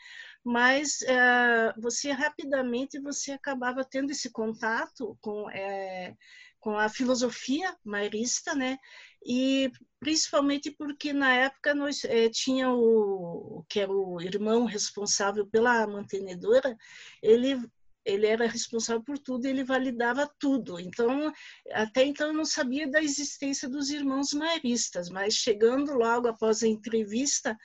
Mas 0.45 1.01
é, 1.03 1.73
você 1.79 2.11
rapidamente 2.13 3.01
você 3.01 3.33
acabava 3.33 3.85
tendo 3.85 4.11
esse 4.11 4.31
contato 4.31 5.17
com 5.21 5.49
é, 5.51 6.15
com 6.61 6.79
a 6.79 6.89
filosofia 6.89 7.77
marista, 7.85 8.55
né? 8.55 8.79
E 9.25 9.71
principalmente 10.01 10.71
porque 10.71 11.13
na 11.13 11.33
época 11.35 11.75
nós 11.75 12.05
é, 12.05 12.29
tinha 12.29 12.71
o 12.73 13.65
que 13.69 13.81
era 13.81 13.93
o 13.93 14.21
irmão 14.21 14.65
responsável 14.65 15.47
pela 15.47 15.87
mantenedora, 15.87 16.77
ele 17.23 17.59
ele 18.05 18.27
era 18.27 18.47
responsável 18.47 19.03
por 19.03 19.19
tudo, 19.19 19.47
ele 19.47 19.65
validava 19.65 20.31
tudo. 20.39 20.79
Então, 20.79 21.33
até 21.73 22.05
então 22.05 22.29
eu 22.29 22.35
não 22.35 22.45
sabia 22.45 22.87
da 22.87 23.03
existência 23.03 23.69
dos 23.69 23.91
irmãos 23.91 24.33
maristas, 24.35 25.09
mas 25.09 25.35
chegando 25.35 25.95
logo 25.95 26.29
após 26.29 26.63
a 26.63 26.69
entrevista, 26.69 27.57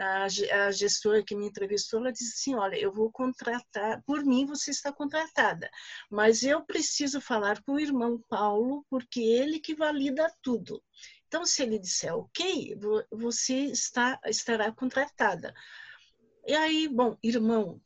a, 0.00 0.70
gestora 0.70 1.22
que 1.22 1.36
me 1.36 1.46
entrevistou, 1.46 2.00
ela 2.00 2.12
disse 2.12 2.34
assim, 2.34 2.54
olha, 2.54 2.76
eu 2.76 2.92
vou 2.92 3.12
contratar, 3.12 4.02
por 4.04 4.24
mim 4.24 4.46
você 4.46 4.70
está 4.70 4.92
contratada, 4.92 5.70
mas 6.10 6.42
eu 6.42 6.64
preciso 6.64 7.20
falar 7.20 7.62
com 7.62 7.72
o 7.72 7.80
irmão 7.80 8.22
Paulo, 8.28 8.84
porque 8.88 9.20
ele 9.20 9.60
que 9.60 9.74
valida 9.74 10.32
tudo. 10.42 10.82
Então, 11.28 11.44
se 11.44 11.62
ele 11.62 11.78
disser 11.78 12.14
ok, 12.14 12.76
você 13.12 13.66
está, 13.66 14.18
estará 14.26 14.72
contratada. 14.72 15.54
E 16.46 16.54
aí, 16.54 16.88
bom, 16.88 17.16
irmão, 17.22 17.80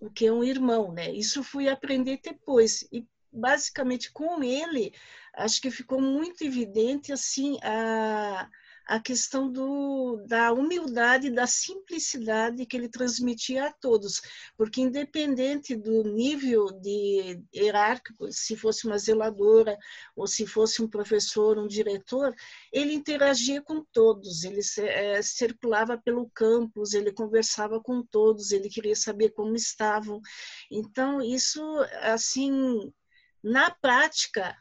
o 0.00 0.10
que 0.10 0.26
é 0.26 0.32
um 0.32 0.44
irmão, 0.44 0.92
né? 0.92 1.10
Isso 1.12 1.42
fui 1.42 1.68
aprender 1.68 2.20
depois. 2.22 2.86
E 2.92 3.06
basicamente 3.32 4.12
com 4.12 4.42
ele, 4.42 4.92
acho 5.34 5.60
que 5.60 5.70
ficou 5.70 6.00
muito 6.00 6.42
evidente 6.44 7.12
assim 7.12 7.58
a 7.62 8.48
a 8.90 8.98
questão 8.98 9.48
do, 9.48 10.20
da 10.26 10.52
humildade, 10.52 11.30
da 11.30 11.46
simplicidade 11.46 12.66
que 12.66 12.76
ele 12.76 12.88
transmitia 12.88 13.66
a 13.66 13.72
todos, 13.72 14.20
porque 14.56 14.80
independente 14.80 15.76
do 15.76 16.02
nível 16.02 16.66
de 16.80 17.40
hierárquico, 17.54 18.32
se 18.32 18.56
fosse 18.56 18.88
uma 18.88 18.98
zeladora 18.98 19.78
ou 20.16 20.26
se 20.26 20.44
fosse 20.44 20.82
um 20.82 20.88
professor, 20.88 21.56
um 21.56 21.68
diretor, 21.68 22.34
ele 22.72 22.92
interagia 22.92 23.62
com 23.62 23.84
todos, 23.92 24.42
ele 24.42 24.60
é, 24.78 25.22
circulava 25.22 25.96
pelo 25.96 26.28
campus, 26.30 26.92
ele 26.92 27.12
conversava 27.12 27.80
com 27.80 28.02
todos, 28.02 28.50
ele 28.50 28.68
queria 28.68 28.96
saber 28.96 29.30
como 29.30 29.54
estavam. 29.54 30.20
Então, 30.68 31.22
isso, 31.22 31.62
assim, 32.00 32.92
na 33.40 33.70
prática, 33.70 34.56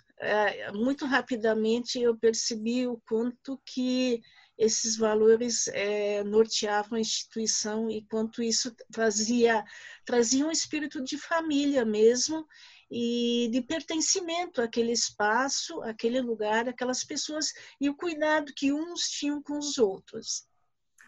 muito 0.74 1.06
rapidamente 1.06 2.00
eu 2.00 2.18
percebi 2.18 2.88
o 2.88 3.02
quanto 3.08 3.60
que 3.66 4.22
esses 4.58 4.98
valores 4.98 5.70
é, 5.70 6.22
norteavam 6.26 6.98
a 6.98 7.02
instituição 7.02 7.90
e 7.90 8.06
quanto 8.06 8.44
isso 8.44 8.76
trazia, 8.92 9.64
trazia 10.06 10.46
um 10.46 10.52
espírito 10.52 11.02
de 11.02 11.18
família 11.18 11.86
mesmo 11.86 12.46
e 12.92 13.48
de 13.54 13.62
pertencimento 13.62 14.62
àquele 14.62 14.92
espaço, 14.92 15.82
àquele 15.84 16.20
lugar, 16.20 16.68
aquelas 16.68 17.06
pessoas 17.06 17.54
e 17.80 17.90
o 17.90 17.96
cuidado 17.96 18.54
que 18.54 18.74
uns 18.74 19.10
tinham 19.10 19.42
com 19.42 19.58
os 19.58 19.78
outros. 19.78 20.46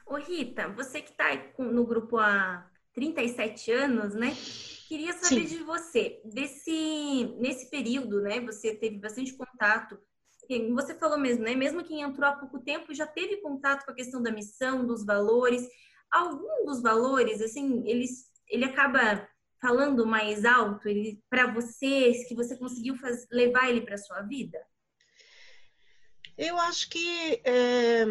Ô 0.06 0.16
Rita, 0.16 0.70
você 0.70 1.02
que 1.02 1.12
está 1.12 1.30
no 1.60 1.86
grupo 1.86 2.18
há 2.18 2.71
37 2.94 3.72
anos, 3.72 4.14
né? 4.14 4.36
Queria 4.88 5.14
saber 5.14 5.48
Sim. 5.48 5.58
de 5.58 5.64
você, 5.64 6.22
desse, 6.26 7.36
nesse 7.40 7.70
período, 7.70 8.22
né? 8.22 8.42
Você 8.42 8.76
teve 8.76 8.98
bastante 8.98 9.34
contato. 9.34 9.98
Você 10.74 10.96
falou 10.96 11.18
mesmo, 11.18 11.44
né? 11.44 11.56
Mesmo 11.56 11.84
quem 11.84 12.02
entrou 12.02 12.28
há 12.28 12.34
pouco 12.34 12.60
tempo 12.60 12.94
já 12.94 13.08
teve 13.08 13.38
contato 13.38 13.86
com 13.86 13.92
a 13.92 13.96
questão 13.96 14.22
da 14.22 14.32
missão, 14.32 14.86
dos 14.86 15.06
valores. 15.06 15.66
Algum 16.12 16.66
dos 16.66 16.82
valores, 16.82 17.42
assim, 17.42 17.88
eles, 17.88 18.26
ele 18.50 18.66
acaba 18.66 19.26
falando 19.62 20.06
mais 20.06 20.44
alto 20.44 20.90
para 21.30 21.54
você, 21.54 22.12
que 22.28 22.36
você 22.36 22.58
conseguiu 22.58 22.98
faz, 22.98 23.26
levar 23.32 23.70
ele 23.70 23.82
para 23.82 23.98
sua 23.98 24.24
vida? 24.24 24.60
Eu 26.38 26.58
acho 26.58 26.90
que 26.90 27.42
é, 27.46 28.04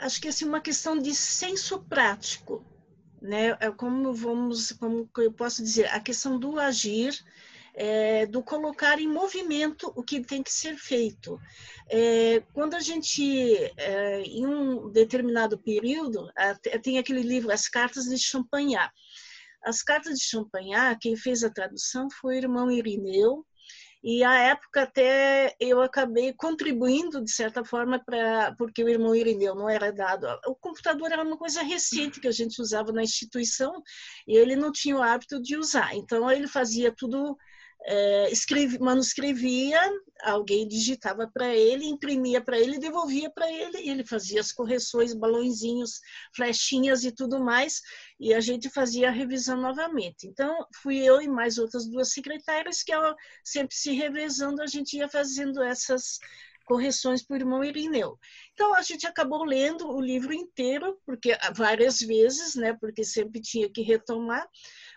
acho 0.00 0.20
que 0.20 0.28
assim 0.28 0.46
uma 0.46 0.60
questão 0.60 0.98
de 0.98 1.14
senso 1.14 1.84
prático 1.84 2.64
né? 3.22 3.56
É 3.60 3.70
como 3.70 4.12
vamos, 4.12 4.72
como 4.72 5.08
eu 5.18 5.32
posso 5.32 5.62
dizer, 5.62 5.86
a 5.86 6.00
questão 6.00 6.38
do 6.38 6.58
agir, 6.58 7.14
é, 7.74 8.26
do 8.26 8.42
colocar 8.42 9.00
em 9.00 9.08
movimento 9.08 9.90
o 9.96 10.02
que 10.02 10.20
tem 10.20 10.42
que 10.42 10.52
ser 10.52 10.76
feito. 10.76 11.40
É, 11.88 12.42
quando 12.52 12.74
a 12.74 12.80
gente, 12.80 13.22
é, 13.76 14.22
em 14.22 14.46
um 14.46 14.90
determinado 14.90 15.58
período, 15.58 16.28
tem 16.82 16.98
aquele 16.98 17.22
livro 17.22 17.50
As 17.50 17.68
Cartas 17.68 18.04
de 18.04 18.18
Champagnat. 18.18 18.92
As 19.64 19.82
Cartas 19.82 20.18
de 20.18 20.24
Champagnat, 20.24 20.98
quem 21.00 21.16
fez 21.16 21.44
a 21.44 21.50
tradução 21.50 22.08
foi 22.10 22.34
o 22.34 22.38
irmão 22.38 22.70
Irineu, 22.70 23.46
e 24.02 24.24
à 24.24 24.34
época 24.34 24.82
até 24.82 25.54
eu 25.60 25.80
acabei 25.80 26.32
contribuindo 26.32 27.22
de 27.22 27.30
certa 27.30 27.64
forma 27.64 27.98
para 28.04 28.52
porque 28.56 28.82
o 28.82 28.88
irmão 28.88 29.14
Irineu 29.14 29.54
não 29.54 29.68
era 29.68 29.92
dado. 29.92 30.26
O 30.46 30.56
computador 30.56 31.12
era 31.12 31.22
uma 31.22 31.36
coisa 31.36 31.62
recente 31.62 32.20
que 32.20 32.26
a 32.26 32.32
gente 32.32 32.60
usava 32.60 32.90
na 32.92 33.02
instituição 33.02 33.82
e 34.26 34.36
ele 34.36 34.56
não 34.56 34.72
tinha 34.72 34.96
o 34.96 35.02
hábito 35.02 35.40
de 35.40 35.56
usar. 35.56 35.94
Então 35.94 36.30
ele 36.30 36.48
fazia 36.48 36.90
tudo 36.92 37.36
é, 37.84 38.30
escreve, 38.30 38.78
manuscrevia, 38.78 39.80
alguém 40.22 40.68
digitava 40.68 41.28
para 41.32 41.54
ele, 41.54 41.86
imprimia 41.86 42.40
para 42.40 42.58
ele, 42.58 42.78
devolvia 42.78 43.30
para 43.30 43.50
ele, 43.50 43.78
e 43.78 43.90
ele 43.90 44.04
fazia 44.04 44.40
as 44.40 44.52
correções, 44.52 45.14
balãozinhos, 45.14 46.00
flechinhas 46.34 47.04
e 47.04 47.12
tudo 47.12 47.40
mais, 47.40 47.80
e 48.20 48.32
a 48.32 48.40
gente 48.40 48.70
fazia 48.70 49.08
a 49.08 49.12
revisão 49.12 49.60
novamente. 49.60 50.26
Então, 50.26 50.64
fui 50.82 50.98
eu 50.98 51.20
e 51.20 51.28
mais 51.28 51.58
outras 51.58 51.86
duas 51.88 52.12
secretárias 52.12 52.82
que, 52.82 52.92
sempre 53.44 53.74
se 53.74 53.92
revezando, 53.92 54.62
a 54.62 54.66
gente 54.66 54.96
ia 54.96 55.08
fazendo 55.08 55.62
essas 55.62 56.18
correções 56.64 57.22
para 57.22 57.34
o 57.34 57.38
irmão 57.38 57.64
Irineu. 57.64 58.18
Então, 58.52 58.74
a 58.74 58.82
gente 58.82 59.06
acabou 59.06 59.44
lendo 59.44 59.88
o 59.90 60.00
livro 60.00 60.32
inteiro, 60.32 60.98
porque 61.04 61.36
várias 61.54 61.98
vezes, 61.98 62.54
né, 62.54 62.72
porque 62.80 63.04
sempre 63.04 63.40
tinha 63.40 63.68
que 63.68 63.82
retomar, 63.82 64.48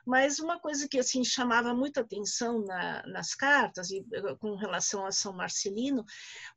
mas 0.05 0.39
uma 0.39 0.59
coisa 0.59 0.87
que 0.87 0.99
assim 0.99 1.23
chamava 1.23 1.73
muita 1.73 2.01
atenção 2.01 2.63
na, 2.63 3.03
nas 3.07 3.33
cartas 3.33 3.89
e 3.91 4.05
eh, 4.13 4.35
com 4.39 4.55
relação 4.55 5.05
a 5.05 5.11
São 5.11 5.33
Marcelino, 5.33 6.05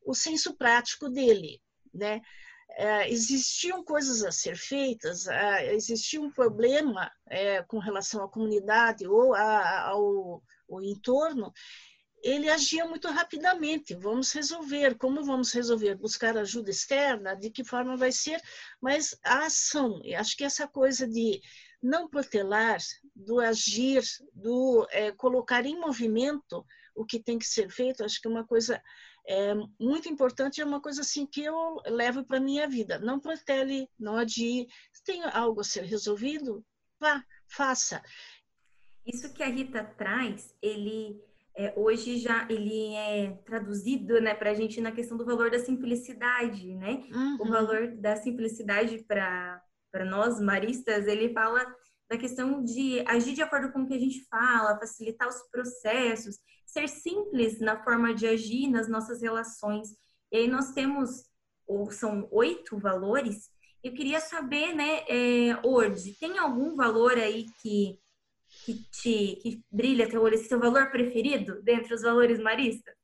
o 0.04 0.14
senso 0.14 0.54
prático 0.54 1.08
dele, 1.08 1.60
né? 1.92 2.20
É, 2.72 3.10
existiam 3.10 3.82
coisas 3.82 4.22
a 4.22 4.30
ser 4.30 4.56
feitas, 4.56 5.26
é, 5.26 5.74
existia 5.74 6.20
um 6.20 6.30
problema 6.30 7.10
é, 7.26 7.62
com 7.62 7.78
relação 7.78 8.22
à 8.22 8.28
comunidade 8.28 9.08
ou 9.08 9.34
a, 9.34 9.88
ao, 9.88 10.42
ao 10.70 10.82
entorno, 10.82 11.50
ele 12.22 12.48
agia 12.50 12.84
muito 12.84 13.08
rapidamente. 13.08 13.94
Vamos 13.94 14.32
resolver. 14.32 14.96
Como 14.96 15.24
vamos 15.24 15.52
resolver? 15.52 15.94
Buscar 15.96 16.36
ajuda 16.36 16.70
externa? 16.70 17.34
De 17.34 17.50
que 17.50 17.64
forma 17.64 17.96
vai 17.96 18.12
ser? 18.12 18.40
Mas 18.80 19.16
a 19.24 19.46
ação, 19.46 20.00
acho 20.16 20.36
que 20.36 20.44
essa 20.44 20.66
coisa 20.66 21.06
de 21.06 21.40
não 21.82 22.08
protelar, 22.08 22.78
do 23.14 23.40
agir, 23.40 24.02
do 24.34 24.86
é, 24.90 25.12
colocar 25.12 25.64
em 25.64 25.78
movimento 25.78 26.64
o 26.94 27.04
que 27.04 27.22
tem 27.22 27.38
que 27.38 27.46
ser 27.46 27.70
feito, 27.70 28.04
acho 28.04 28.20
que 28.20 28.26
é 28.26 28.30
uma 28.30 28.44
coisa 28.44 28.82
é, 29.26 29.54
muito 29.78 30.08
importante, 30.08 30.60
é 30.60 30.64
uma 30.64 30.80
coisa 30.80 31.02
assim 31.02 31.26
que 31.26 31.44
eu 31.44 31.80
levo 31.86 32.24
para 32.24 32.40
minha 32.40 32.68
vida. 32.68 32.98
Não 32.98 33.20
protele, 33.20 33.88
não 33.98 34.16
adie. 34.16 34.66
Se 34.92 35.04
tem 35.04 35.22
algo 35.22 35.60
a 35.60 35.64
ser 35.64 35.84
resolvido, 35.84 36.64
vá, 36.98 37.22
faça. 37.46 38.02
Isso 39.06 39.32
que 39.32 39.42
a 39.42 39.46
Rita 39.46 39.84
traz, 39.84 40.54
ele 40.60 41.22
é, 41.56 41.72
hoje 41.76 42.18
já 42.18 42.46
ele 42.48 42.94
é 42.94 43.32
traduzido 43.44 44.20
né, 44.20 44.34
para 44.34 44.50
a 44.50 44.54
gente 44.54 44.80
na 44.80 44.92
questão 44.92 45.16
do 45.16 45.24
valor 45.24 45.50
da 45.50 45.58
simplicidade, 45.58 46.74
né? 46.74 47.02
Uhum. 47.12 47.38
O 47.40 47.48
valor 47.48 47.96
da 47.96 48.16
simplicidade 48.16 49.04
para 49.04 49.60
para 49.90 50.04
nós 50.04 50.40
maristas, 50.40 51.06
ele 51.06 51.32
fala 51.32 51.64
da 52.08 52.16
questão 52.16 52.64
de 52.64 53.00
agir 53.06 53.34
de 53.34 53.42
acordo 53.42 53.70
com 53.70 53.82
o 53.82 53.86
que 53.86 53.94
a 53.94 53.98
gente 53.98 54.24
fala, 54.24 54.78
facilitar 54.78 55.28
os 55.28 55.42
processos, 55.50 56.38
ser 56.66 56.88
simples 56.88 57.60
na 57.60 57.82
forma 57.82 58.14
de 58.14 58.26
agir 58.26 58.68
nas 58.68 58.88
nossas 58.88 59.20
relações. 59.20 59.90
E 60.32 60.38
aí 60.38 60.48
nós 60.48 60.72
temos, 60.72 61.24
ou 61.66 61.90
são 61.90 62.26
oito 62.30 62.78
valores. 62.78 63.50
Eu 63.82 63.92
queria 63.92 64.20
saber, 64.20 64.74
né, 64.74 65.04
é, 65.06 65.58
Ord, 65.62 66.14
tem 66.18 66.38
algum 66.38 66.74
valor 66.74 67.16
aí 67.18 67.46
que, 67.62 67.98
que 68.64 68.74
te 68.90 69.36
que 69.42 69.62
brilha 69.70 70.08
teu 70.08 70.22
olho, 70.22 70.38
seu 70.38 70.58
valor 70.58 70.90
preferido 70.90 71.62
dentre 71.62 71.94
os 71.94 72.02
valores 72.02 72.40
maristas? 72.40 72.94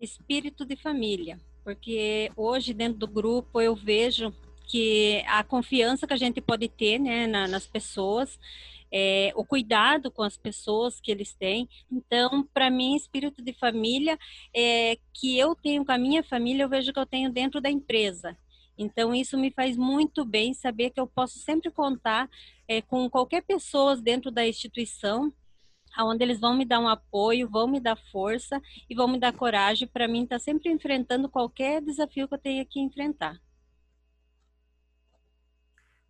Espírito 0.00 0.64
de 0.64 0.76
família, 0.76 1.38
porque 1.62 2.32
hoje 2.34 2.72
dentro 2.72 2.98
do 2.98 3.06
grupo 3.06 3.60
eu 3.60 3.76
vejo 3.76 4.32
que 4.70 5.24
a 5.26 5.42
confiança 5.42 6.06
que 6.06 6.12
a 6.12 6.16
gente 6.16 6.40
pode 6.40 6.68
ter 6.68 7.00
né, 7.00 7.26
na, 7.26 7.48
nas 7.48 7.66
pessoas, 7.66 8.38
é, 8.92 9.32
o 9.34 9.44
cuidado 9.44 10.12
com 10.12 10.22
as 10.22 10.36
pessoas 10.36 11.00
que 11.00 11.10
eles 11.10 11.34
têm. 11.34 11.68
Então, 11.90 12.48
para 12.54 12.70
mim, 12.70 12.94
espírito 12.94 13.42
de 13.42 13.52
família 13.52 14.16
é, 14.54 14.96
que 15.12 15.36
eu 15.36 15.56
tenho 15.56 15.84
com 15.84 15.90
a 15.90 15.98
minha 15.98 16.22
família, 16.22 16.62
eu 16.62 16.68
vejo 16.68 16.92
que 16.92 17.00
eu 17.00 17.06
tenho 17.06 17.32
dentro 17.32 17.60
da 17.60 17.68
empresa. 17.68 18.38
Então, 18.78 19.12
isso 19.12 19.36
me 19.36 19.50
faz 19.50 19.76
muito 19.76 20.24
bem 20.24 20.54
saber 20.54 20.90
que 20.90 21.00
eu 21.00 21.06
posso 21.06 21.40
sempre 21.40 21.68
contar 21.72 22.30
é, 22.68 22.80
com 22.80 23.10
qualquer 23.10 23.42
pessoa 23.42 23.96
dentro 23.96 24.30
da 24.30 24.46
instituição, 24.46 25.32
onde 25.98 26.22
eles 26.22 26.38
vão 26.38 26.56
me 26.56 26.64
dar 26.64 26.78
um 26.78 26.88
apoio, 26.88 27.50
vão 27.50 27.66
me 27.66 27.80
dar 27.80 27.96
força 27.96 28.62
e 28.88 28.94
vão 28.94 29.08
me 29.08 29.18
dar 29.18 29.32
coragem 29.32 29.88
para 29.88 30.06
mim 30.06 30.22
estar 30.22 30.36
tá 30.36 30.44
sempre 30.44 30.70
enfrentando 30.70 31.28
qualquer 31.28 31.82
desafio 31.82 32.28
que 32.28 32.34
eu 32.34 32.38
tenha 32.38 32.64
que 32.64 32.78
enfrentar. 32.78 33.36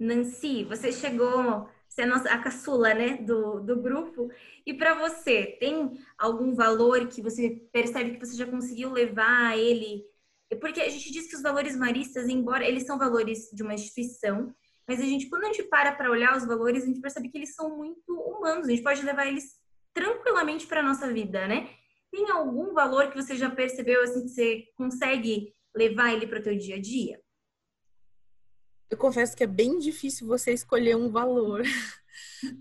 Nancy, 0.00 0.64
você 0.64 0.90
chegou, 0.90 1.69
você 1.87 2.02
é 2.02 2.04
a, 2.04 2.07
nossa, 2.07 2.30
a 2.30 2.38
caçula, 2.38 2.95
né, 2.95 3.19
do, 3.19 3.61
do 3.61 3.80
grupo. 3.80 4.30
E 4.64 4.73
para 4.73 4.95
você, 4.95 5.59
tem 5.61 5.92
algum 6.19 6.54
valor 6.54 7.07
que 7.09 7.21
você 7.21 7.69
percebe 7.73 8.12
que 8.12 8.26
você 8.26 8.37
já 8.37 8.47
conseguiu 8.47 8.90
levar 8.90 9.59
ele? 9.59 10.04
Porque 10.61 10.80
a 10.80 10.88
gente 10.88 11.12
diz 11.12 11.28
que 11.28 11.37
os 11.37 11.42
valores 11.42 11.76
maristas, 11.76 12.28
embora 12.28 12.66
eles 12.66 12.87
são 12.87 12.99
valores 12.99 13.50
de 13.52 13.62
uma 13.62 13.75
instituição, 13.75 14.54
mas 14.88 14.99
a 14.99 15.04
gente, 15.04 15.28
quando 15.28 15.45
a 15.45 15.47
gente 15.49 15.64
para 15.64 15.92
para 15.92 16.11
olhar 16.11 16.37
os 16.37 16.45
valores, 16.45 16.83
a 16.83 16.87
gente 16.87 17.00
percebe 17.00 17.28
que 17.28 17.38
eles 17.38 17.54
são 17.54 17.76
muito 17.76 18.12
humanos. 18.12 18.66
A 18.66 18.71
gente 18.71 18.83
pode 18.83 19.02
levar 19.02 19.26
eles 19.26 19.61
tranquilamente 19.92 20.66
para 20.66 20.83
nossa 20.83 21.12
vida, 21.12 21.47
né? 21.47 21.71
Tem 22.11 22.28
algum 22.30 22.73
valor 22.73 23.09
que 23.11 23.16
você 23.16 23.37
já 23.37 23.49
percebeu 23.49 24.02
assim 24.02 24.23
que 24.23 24.30
você 24.30 24.64
consegue 24.76 25.52
levar 25.76 26.12
ele 26.12 26.26
para 26.26 26.40
o 26.40 26.42
teu 26.42 26.57
dia 26.57 26.76
a 26.76 26.80
dia? 26.80 27.21
Eu 28.90 28.99
confesso 28.99 29.37
que 29.37 29.44
é 29.44 29.47
bem 29.47 29.78
difícil 29.78 30.26
você 30.26 30.52
escolher 30.52 30.97
um 30.97 31.11
valor. 31.11 31.62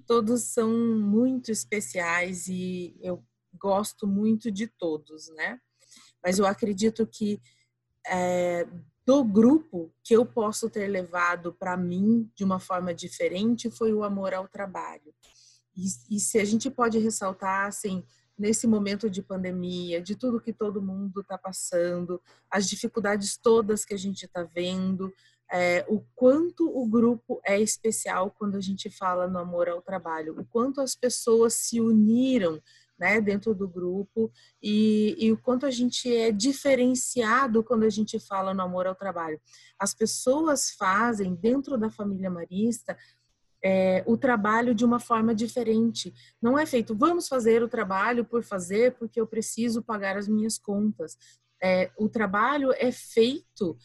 todos 0.06 0.44
são 0.44 0.70
muito 0.72 1.52
especiais 1.52 2.48
e 2.48 2.96
eu 3.02 3.24
gosto 3.60 4.08
muito 4.08 4.52
de 4.52 4.68
todos, 4.68 5.30
né? 5.30 5.60
Mas 6.24 6.40
eu 6.40 6.46
acredito 6.46 7.06
que 7.08 7.42
é, 8.06 8.68
do 9.06 9.24
grupo 9.24 9.92
que 10.04 10.16
eu 10.16 10.26
posso 10.26 10.70
ter 10.70 10.88
levado 10.88 11.54
para 11.54 11.76
mim 11.76 12.30
de 12.36 12.44
uma 12.44 12.60
forma 12.60 12.94
diferente 12.94 13.72
foi 13.72 13.94
o 13.94 14.04
amor 14.04 14.34
ao 14.34 14.48
trabalho. 14.48 15.14
E, 15.76 16.16
e, 16.16 16.20
se 16.20 16.40
a 16.40 16.46
gente 16.46 16.70
pode 16.70 17.00
ressaltar, 17.00 17.68
assim, 17.68 18.04
nesse 18.38 18.68
momento 18.68 19.10
de 19.10 19.22
pandemia, 19.22 20.02
de 20.02 20.16
tudo 20.16 20.42
que 20.42 20.52
todo 20.52 20.82
mundo 20.82 21.22
está 21.22 21.38
passando, 21.38 22.22
as 22.52 22.70
dificuldades 22.70 23.38
todas 23.38 23.86
que 23.86 23.94
a 23.94 23.98
gente 23.98 24.26
está 24.26 24.44
vendo, 24.44 25.14
é, 25.52 25.86
o 25.88 26.02
quanto 26.16 26.68
o 26.68 26.86
grupo 26.88 27.42
é 27.46 27.60
especial 27.60 28.32
quando 28.32 28.56
a 28.56 28.62
gente 28.62 28.90
fala 28.90 29.28
no 29.28 29.40
amor 29.40 29.68
ao 29.68 29.82
trabalho, 29.82 30.40
o 30.40 30.46
quanto 30.46 30.82
as 30.82 30.96
pessoas 30.96 31.56
se 31.56 31.82
uniram 31.82 32.62
né, 33.00 33.22
dentro 33.22 33.56
do 33.56 33.68
grupo 33.68 34.30
e, 34.62 35.16
e, 35.18 35.32
o 35.32 35.38
quanto 35.38 35.66
a 35.66 35.72
gente 35.72 36.14
é 36.14 36.32
diferenciado 36.32 37.64
quando 37.64 37.84
a 37.84 37.90
gente 37.90 38.20
fala 38.20 38.54
no 38.54 38.62
amor 38.62 38.86
ao 38.86 38.94
trabalho. 38.94 39.40
As 39.80 39.94
pessoas 39.94 40.72
fazem 40.72 41.34
dentro 41.34 41.78
da 41.78 41.90
família 41.90 42.30
marista 42.30 42.98
é, 43.64 44.04
o 44.06 44.18
trabalho 44.18 44.76
de 44.76 44.84
uma 44.84 45.00
forma 45.00 45.34
diferente. 45.34 46.14
Não 46.42 46.60
é 46.60 46.66
feito, 46.66 46.96
vamos 46.96 47.28
fazer 47.28 47.64
o 47.64 47.70
trabalho 47.70 48.26
por 48.26 48.44
fazer 48.44 48.96
porque 48.96 49.20
eu 49.20 49.28
preciso 49.28 49.82
pagar 49.82 50.18
as 50.18 50.28
minhas 50.28 50.58
contas. 50.58 51.18
É, 51.62 51.92
o 51.98 52.08
trabalho 52.08 52.72
é 52.74 52.92
feito 52.92 53.78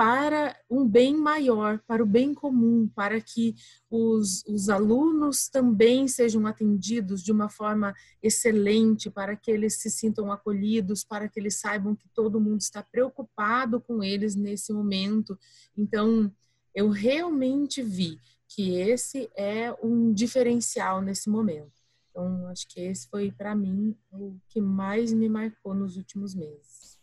para 0.00 0.58
um 0.70 0.88
bem 0.88 1.14
maior, 1.14 1.78
para 1.86 2.02
o 2.02 2.06
bem 2.06 2.32
comum, 2.32 2.88
para 2.88 3.20
que 3.20 3.54
os, 3.90 4.42
os 4.46 4.70
alunos 4.70 5.46
também 5.46 6.08
sejam 6.08 6.46
atendidos 6.46 7.22
de 7.22 7.30
uma 7.30 7.50
forma 7.50 7.94
excelente, 8.22 9.10
para 9.10 9.36
que 9.36 9.50
eles 9.50 9.78
se 9.78 9.90
sintam 9.90 10.32
acolhidos, 10.32 11.04
para 11.04 11.28
que 11.28 11.38
eles 11.38 11.56
saibam 11.60 11.94
que 11.94 12.08
todo 12.14 12.40
mundo 12.40 12.62
está 12.62 12.82
preocupado 12.82 13.78
com 13.78 14.02
eles 14.02 14.34
nesse 14.34 14.72
momento. 14.72 15.38
Então, 15.76 16.34
eu 16.74 16.88
realmente 16.88 17.82
vi 17.82 18.18
que 18.48 18.76
esse 18.76 19.30
é 19.36 19.70
um 19.82 20.14
diferencial 20.14 21.02
nesse 21.02 21.28
momento. 21.28 21.74
Então, 22.10 22.48
acho 22.48 22.66
que 22.68 22.80
esse 22.80 23.06
foi, 23.06 23.30
para 23.30 23.54
mim, 23.54 23.94
o 24.10 24.34
que 24.48 24.62
mais 24.62 25.12
me 25.12 25.28
marcou 25.28 25.74
nos 25.74 25.98
últimos 25.98 26.34
meses. 26.34 26.98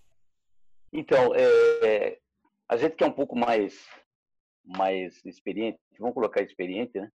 Então, 0.92 1.36
é, 1.36 2.18
a 2.70 2.78
gente 2.78 2.96
que 2.96 3.04
é 3.04 3.08
um 3.08 3.12
pouco 3.12 3.36
mais, 3.36 3.88
mais 4.64 5.24
experiente, 5.26 5.80
vamos 6.00 6.14
colocar 6.14 6.42
experiente, 6.42 7.00
né? 7.00 7.10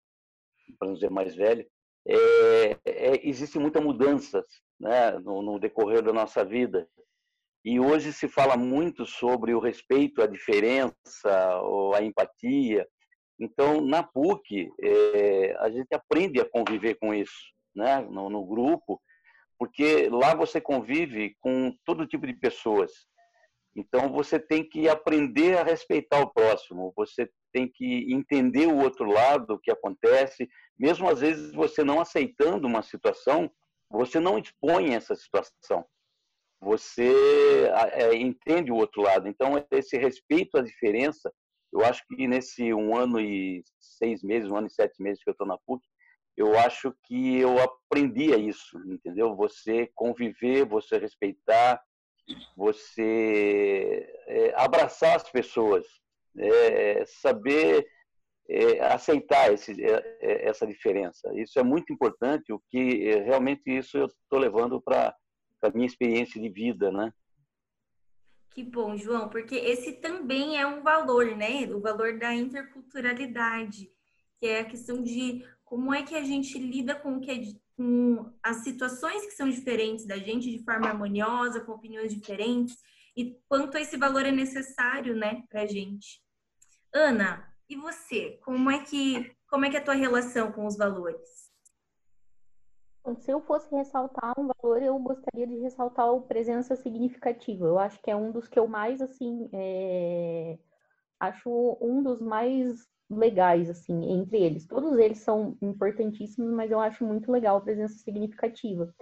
para 0.78 0.88
não 0.88 0.94
dizer 0.94 1.10
mais 1.10 1.34
velho, 1.34 1.66
é, 2.06 2.76
é, 2.86 3.28
existe 3.28 3.58
muita 3.58 3.80
mudanças 3.80 4.44
né? 4.80 5.12
no, 5.18 5.42
no 5.42 5.58
decorrer 5.58 6.02
da 6.02 6.12
nossa 6.12 6.44
vida. 6.44 6.88
E 7.64 7.78
hoje 7.78 8.12
se 8.12 8.26
fala 8.28 8.56
muito 8.56 9.06
sobre 9.06 9.54
o 9.54 9.60
respeito 9.60 10.20
à 10.22 10.26
diferença, 10.26 11.62
a 11.94 12.02
empatia. 12.02 12.88
Então, 13.38 13.80
na 13.80 14.02
PUC, 14.02 14.68
é, 14.80 15.54
a 15.58 15.70
gente 15.70 15.94
aprende 15.94 16.40
a 16.40 16.48
conviver 16.48 16.96
com 16.96 17.14
isso, 17.14 17.52
né? 17.74 18.00
no, 18.00 18.28
no 18.28 18.44
grupo, 18.44 19.00
porque 19.58 20.08
lá 20.08 20.34
você 20.34 20.60
convive 20.60 21.36
com 21.40 21.72
todo 21.84 22.06
tipo 22.06 22.26
de 22.26 22.34
pessoas. 22.34 22.90
Então 23.74 24.12
você 24.12 24.38
tem 24.38 24.68
que 24.68 24.88
aprender 24.88 25.58
a 25.58 25.64
respeitar 25.64 26.20
o 26.20 26.30
próximo, 26.32 26.92
você 26.94 27.28
tem 27.52 27.68
que 27.68 28.12
entender 28.12 28.66
o 28.66 28.78
outro 28.78 29.04
lado, 29.04 29.54
o 29.54 29.58
que 29.58 29.70
acontece, 29.70 30.48
mesmo 30.78 31.08
às 31.08 31.20
vezes 31.20 31.54
você 31.54 31.82
não 31.82 32.00
aceitando 32.00 32.66
uma 32.66 32.82
situação, 32.82 33.50
você 33.90 34.20
não 34.20 34.38
expõe 34.38 34.94
essa 34.94 35.14
situação. 35.14 35.84
Você 36.60 37.12
é, 37.92 38.14
entende 38.14 38.70
o 38.70 38.76
outro 38.76 39.02
lado. 39.02 39.26
Então 39.26 39.52
esse 39.70 39.96
respeito 39.96 40.58
à 40.58 40.62
diferença, 40.62 41.32
eu 41.72 41.84
acho 41.84 42.04
que 42.06 42.28
nesse 42.28 42.72
um 42.74 42.94
ano 42.94 43.18
e 43.18 43.64
seis 43.80 44.22
meses, 44.22 44.50
um 44.50 44.56
ano 44.56 44.66
e 44.66 44.72
sete 44.72 45.02
meses 45.02 45.22
que 45.22 45.30
eu 45.30 45.32
estou 45.32 45.46
na 45.46 45.58
PUC, 45.66 45.82
eu 46.36 46.58
acho 46.58 46.94
que 47.04 47.38
eu 47.38 47.58
aprendi 47.58 48.32
a 48.32 48.38
isso, 48.38 48.78
entendeu? 48.86 49.34
Você 49.36 49.90
conviver, 49.94 50.64
você 50.64 50.98
respeitar, 50.98 51.80
você 52.56 54.08
é, 54.26 54.54
abraçar 54.56 55.16
as 55.16 55.30
pessoas, 55.30 55.86
é, 56.38 57.04
saber 57.06 57.86
é, 58.48 58.80
aceitar 58.80 59.52
esse, 59.52 59.82
é, 59.82 60.18
é, 60.20 60.48
essa 60.48 60.66
diferença. 60.66 61.32
Isso 61.34 61.58
é 61.58 61.62
muito 61.62 61.92
importante, 61.92 62.52
o 62.52 62.60
que 62.70 63.08
é, 63.08 63.22
realmente 63.22 63.62
isso 63.66 63.96
eu 63.96 64.06
estou 64.06 64.38
levando 64.38 64.80
para 64.80 65.14
a 65.62 65.70
minha 65.70 65.86
experiência 65.86 66.40
de 66.40 66.48
vida, 66.48 66.90
né? 66.90 67.12
Que 68.50 68.62
bom, 68.62 68.96
João, 68.96 69.30
porque 69.30 69.54
esse 69.54 69.94
também 69.94 70.60
é 70.60 70.66
um 70.66 70.82
valor, 70.82 71.24
né? 71.36 71.64
O 71.72 71.80
valor 71.80 72.18
da 72.18 72.34
interculturalidade, 72.34 73.90
que 74.38 74.46
é 74.46 74.60
a 74.60 74.64
questão 74.64 75.02
de 75.02 75.42
como 75.72 75.94
é 75.94 76.02
que 76.02 76.14
a 76.14 76.22
gente 76.22 76.58
lida 76.58 76.94
com 76.94 77.18
que 77.18 77.30
é 77.30 77.40
com 77.78 78.30
as 78.42 78.56
situações 78.58 79.24
que 79.24 79.30
são 79.30 79.48
diferentes 79.48 80.06
da 80.06 80.18
gente 80.18 80.50
de 80.50 80.62
forma 80.62 80.86
harmoniosa, 80.86 81.60
com 81.60 81.72
opiniões 81.72 82.12
diferentes, 82.12 82.76
e 83.16 83.40
quanto 83.48 83.78
esse 83.78 83.96
valor 83.96 84.26
é 84.26 84.30
necessário, 84.30 85.16
né, 85.16 85.42
pra 85.48 85.64
gente. 85.64 86.22
Ana, 86.94 87.50
e 87.70 87.74
você? 87.74 88.38
Como 88.44 88.70
é 88.70 88.84
que 88.84 89.34
como 89.48 89.64
é 89.64 89.70
que 89.70 89.76
é 89.78 89.80
a 89.80 89.82
tua 89.82 89.94
relação 89.94 90.52
com 90.52 90.66
os 90.66 90.76
valores? 90.76 91.50
Se 93.20 93.30
eu 93.30 93.40
fosse 93.40 93.74
ressaltar 93.74 94.38
um 94.38 94.48
valor, 94.48 94.82
eu 94.82 94.98
gostaria 94.98 95.46
de 95.46 95.56
ressaltar 95.56 96.12
o 96.12 96.20
presença 96.20 96.76
significativa. 96.76 97.64
Eu 97.64 97.78
acho 97.78 97.98
que 98.02 98.10
é 98.10 98.16
um 98.16 98.30
dos 98.30 98.46
que 98.46 98.58
eu 98.58 98.68
mais, 98.68 99.00
assim, 99.00 99.48
é... 99.54 100.58
acho 101.18 101.78
um 101.80 102.02
dos 102.02 102.20
mais 102.20 102.92
legais, 103.16 103.70
assim, 103.70 104.12
entre 104.12 104.38
eles. 104.38 104.66
Todos 104.66 104.98
eles 104.98 105.18
são 105.18 105.56
importantíssimos, 105.60 106.52
mas 106.52 106.70
eu 106.70 106.80
acho 106.80 107.04
muito 107.04 107.30
legal 107.30 107.56
a 107.56 107.60
presença 107.60 107.94
significativa. 107.94 108.92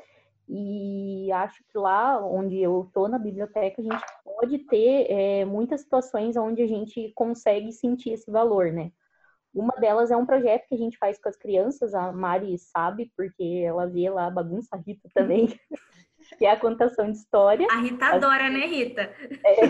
E 0.49 1.31
acho 1.33 1.63
que 1.69 1.79
lá 1.79 2.25
onde 2.27 2.59
eu 2.59 2.83
estou 2.83 3.09
na 3.09 3.19
biblioteca, 3.19 3.81
a 3.81 3.85
gente 3.85 4.05
pode 4.25 4.59
ter 4.67 5.07
é, 5.11 5.45
muitas 5.45 5.83
situações 5.83 6.37
onde 6.37 6.61
a 6.61 6.67
gente 6.67 7.13
consegue 7.15 7.73
sentir 7.73 8.11
esse 8.11 8.31
valor, 8.31 8.73
né? 8.73 8.91
Uma 9.55 9.75
delas 9.81 10.11
é 10.11 10.17
um 10.17 10.27
projeto 10.27 10.67
que 10.69 10.75
a 10.75 10.79
gente 10.79 10.99
faz 10.99 11.21
com 11.21 11.29
as 11.29 11.37
crianças, 11.37 11.95
a 11.95 12.13
Mari 12.13 12.57
sabe, 12.59 13.13
porque 13.17 13.63
ela 13.65 13.87
vê 13.87 14.09
lá 14.09 14.27
a 14.27 14.31
bagunça, 14.31 14.77
Rita 14.77 15.09
também, 15.15 15.49
que 16.37 16.45
é 16.45 16.51
a 16.51 16.59
contação 16.59 17.11
de 17.11 17.19
história. 17.19 17.67
A 17.71 17.81
Rita 17.81 18.07
adora, 18.07 18.49
né, 18.49 18.67
Rita? 18.67 19.03
É. 19.03 19.61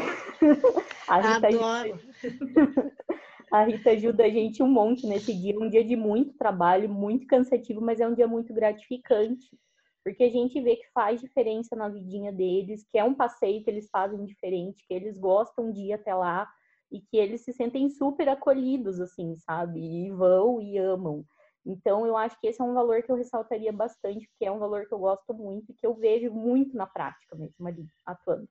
A 1.09 1.35
Rita 1.35 1.49
Adoro. 1.49 2.01
A 3.51 3.65
Rita 3.65 3.91
ajuda 3.91 4.25
a 4.25 4.29
gente 4.29 4.63
um 4.63 4.69
monte 4.69 5.07
nesse 5.09 5.35
dia, 5.35 5.59
um 5.59 5.69
dia 5.69 5.85
de 5.85 5.97
muito 5.97 6.33
trabalho, 6.35 6.89
muito 6.89 7.27
cansativo, 7.27 7.81
mas 7.81 7.99
é 7.99 8.07
um 8.07 8.15
dia 8.15 8.29
muito 8.29 8.55
gratificante, 8.55 9.59
porque 10.05 10.23
a 10.23 10.31
gente 10.31 10.61
vê 10.61 10.77
que 10.77 10.87
faz 10.95 11.21
diferença 11.21 11.75
na 11.75 11.89
vidinha 11.89 12.33
deles, 12.33 12.87
que 12.89 12.97
é 12.97 13.03
um 13.03 13.13
passeio 13.13 13.65
que 13.65 13.69
eles 13.69 13.91
fazem 13.91 14.25
diferente, 14.25 14.85
que 14.87 14.95
eles 14.95 15.19
gostam 15.19 15.73
de 15.73 15.81
ir 15.81 15.95
até 15.95 16.15
lá 16.15 16.49
e 16.93 17.01
que 17.01 17.17
eles 17.17 17.43
se 17.43 17.53
sentem 17.53 17.91
super 17.91 18.29
acolhidos, 18.29 19.01
assim, 19.01 19.37
sabe? 19.39 19.81
E 19.81 20.11
vão 20.11 20.63
e 20.63 20.79
amam. 20.79 21.25
Então, 21.65 22.07
eu 22.07 22.17
acho 22.17 22.39
que 22.41 22.47
esse 22.47 22.61
é 22.61 22.65
um 22.65 22.75
valor 22.75 23.03
que 23.03 23.13
eu 23.13 23.17
ressaltaria 23.17 23.73
bastante, 23.73 24.29
porque 24.29 24.45
é 24.45 24.53
um 24.53 24.59
valor 24.59 24.87
que 24.87 24.95
eu 24.95 24.99
gosto 24.99 25.35
muito 25.35 25.71
e 25.71 25.75
que 25.75 25.87
eu 25.87 25.95
vejo 25.95 26.31
muito 26.31 26.77
na 26.77 26.87
prática 26.87 27.37
mesmo 27.37 27.67
ali, 27.67 27.87
atuando. 28.05 28.49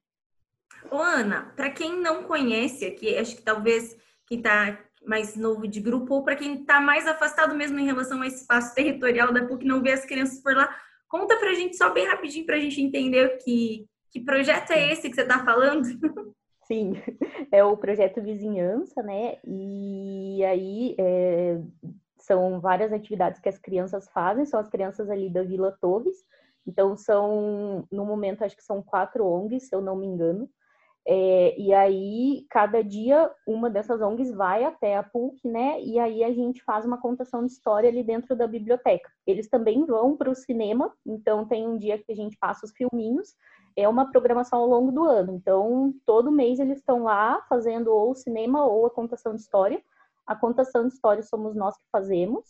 Ô, 0.91 0.97
Ana, 0.97 1.51
para 1.55 1.71
quem 1.71 1.99
não 1.99 2.23
conhece 2.23 2.85
aqui, 2.85 3.17
acho 3.17 3.35
que 3.35 3.41
talvez 3.41 3.97
quem 4.27 4.37
está 4.37 4.79
mais 5.05 5.35
novo 5.35 5.67
de 5.67 5.79
grupo, 5.79 6.15
ou 6.15 6.23
para 6.23 6.35
quem 6.35 6.61
está 6.61 6.79
mais 6.79 7.07
afastado 7.07 7.55
mesmo 7.55 7.79
em 7.79 7.85
relação 7.85 8.19
ao 8.19 8.25
espaço 8.25 8.75
territorial 8.75 9.33
da 9.33 9.45
PUC, 9.45 9.65
não 9.65 9.81
vê 9.81 9.91
as 9.91 10.05
crianças 10.05 10.41
por 10.41 10.55
lá. 10.55 10.73
Conta 11.07 11.37
para 11.37 11.49
a 11.49 11.53
gente 11.53 11.75
só 11.75 11.91
bem 11.91 12.05
rapidinho 12.05 12.45
para 12.45 12.55
a 12.55 12.59
gente 12.59 12.81
entender 12.81 13.37
que, 13.37 13.87
que 14.11 14.19
projeto 14.19 14.71
é 14.71 14.91
esse 14.91 15.09
que 15.09 15.15
você 15.15 15.21
está 15.21 15.43
falando. 15.43 15.83
Sim, 16.65 16.93
é 17.51 17.63
o 17.63 17.75
projeto 17.75 18.21
Vizinhança, 18.21 19.01
né? 19.01 19.37
E 19.43 20.43
aí 20.45 20.95
é, 20.99 21.59
são 22.29 22.59
várias 22.59 22.93
atividades 22.93 23.41
que 23.41 23.49
as 23.49 23.57
crianças 23.57 24.07
fazem, 24.09 24.45
são 24.45 24.59
as 24.59 24.69
crianças 24.69 25.09
ali 25.09 25.31
da 25.31 25.41
Vila 25.41 25.75
Torres. 25.81 26.15
Então 26.67 26.95
são, 26.95 27.87
no 27.91 28.05
momento, 28.05 28.43
acho 28.43 28.55
que 28.55 28.63
são 28.63 28.83
quatro 28.83 29.25
ONGs, 29.25 29.67
se 29.67 29.75
eu 29.75 29.81
não 29.81 29.95
me 29.95 30.05
engano. 30.05 30.47
É, 31.07 31.59
e 31.59 31.73
aí, 31.73 32.45
cada 32.51 32.83
dia, 32.83 33.31
uma 33.47 33.67
dessas 33.67 33.99
ONGs 33.99 34.31
vai 34.31 34.63
até 34.63 34.95
a 34.95 35.01
PUC, 35.01 35.47
né? 35.47 35.81
E 35.81 35.97
aí 35.97 36.23
a 36.23 36.31
gente 36.31 36.63
faz 36.63 36.85
uma 36.85 37.01
contação 37.01 37.43
de 37.43 37.51
história 37.51 37.89
ali 37.89 38.03
dentro 38.03 38.35
da 38.35 38.45
biblioteca. 38.45 39.09
Eles 39.25 39.49
também 39.49 39.83
vão 39.87 40.15
para 40.15 40.29
o 40.29 40.35
cinema, 40.35 40.93
então 41.03 41.47
tem 41.47 41.67
um 41.67 41.77
dia 41.77 41.97
que 41.97 42.11
a 42.11 42.15
gente 42.15 42.37
passa 42.37 42.63
os 42.63 42.71
filminhos. 42.73 43.33
É 43.75 43.89
uma 43.89 44.11
programação 44.11 44.59
ao 44.59 44.67
longo 44.67 44.91
do 44.91 45.03
ano. 45.03 45.33
Então, 45.33 45.91
todo 46.05 46.31
mês 46.31 46.59
eles 46.59 46.77
estão 46.77 47.03
lá 47.03 47.43
fazendo 47.49 47.87
ou 47.87 48.13
cinema 48.13 48.63
ou 48.65 48.85
a 48.85 48.91
contação 48.91 49.33
de 49.33 49.41
história. 49.41 49.81
A 50.29 50.35
contação 50.35 50.87
de 50.87 50.93
história 50.93 51.23
somos 51.23 51.55
nós 51.55 51.75
que 51.75 51.87
fazemos. 51.91 52.45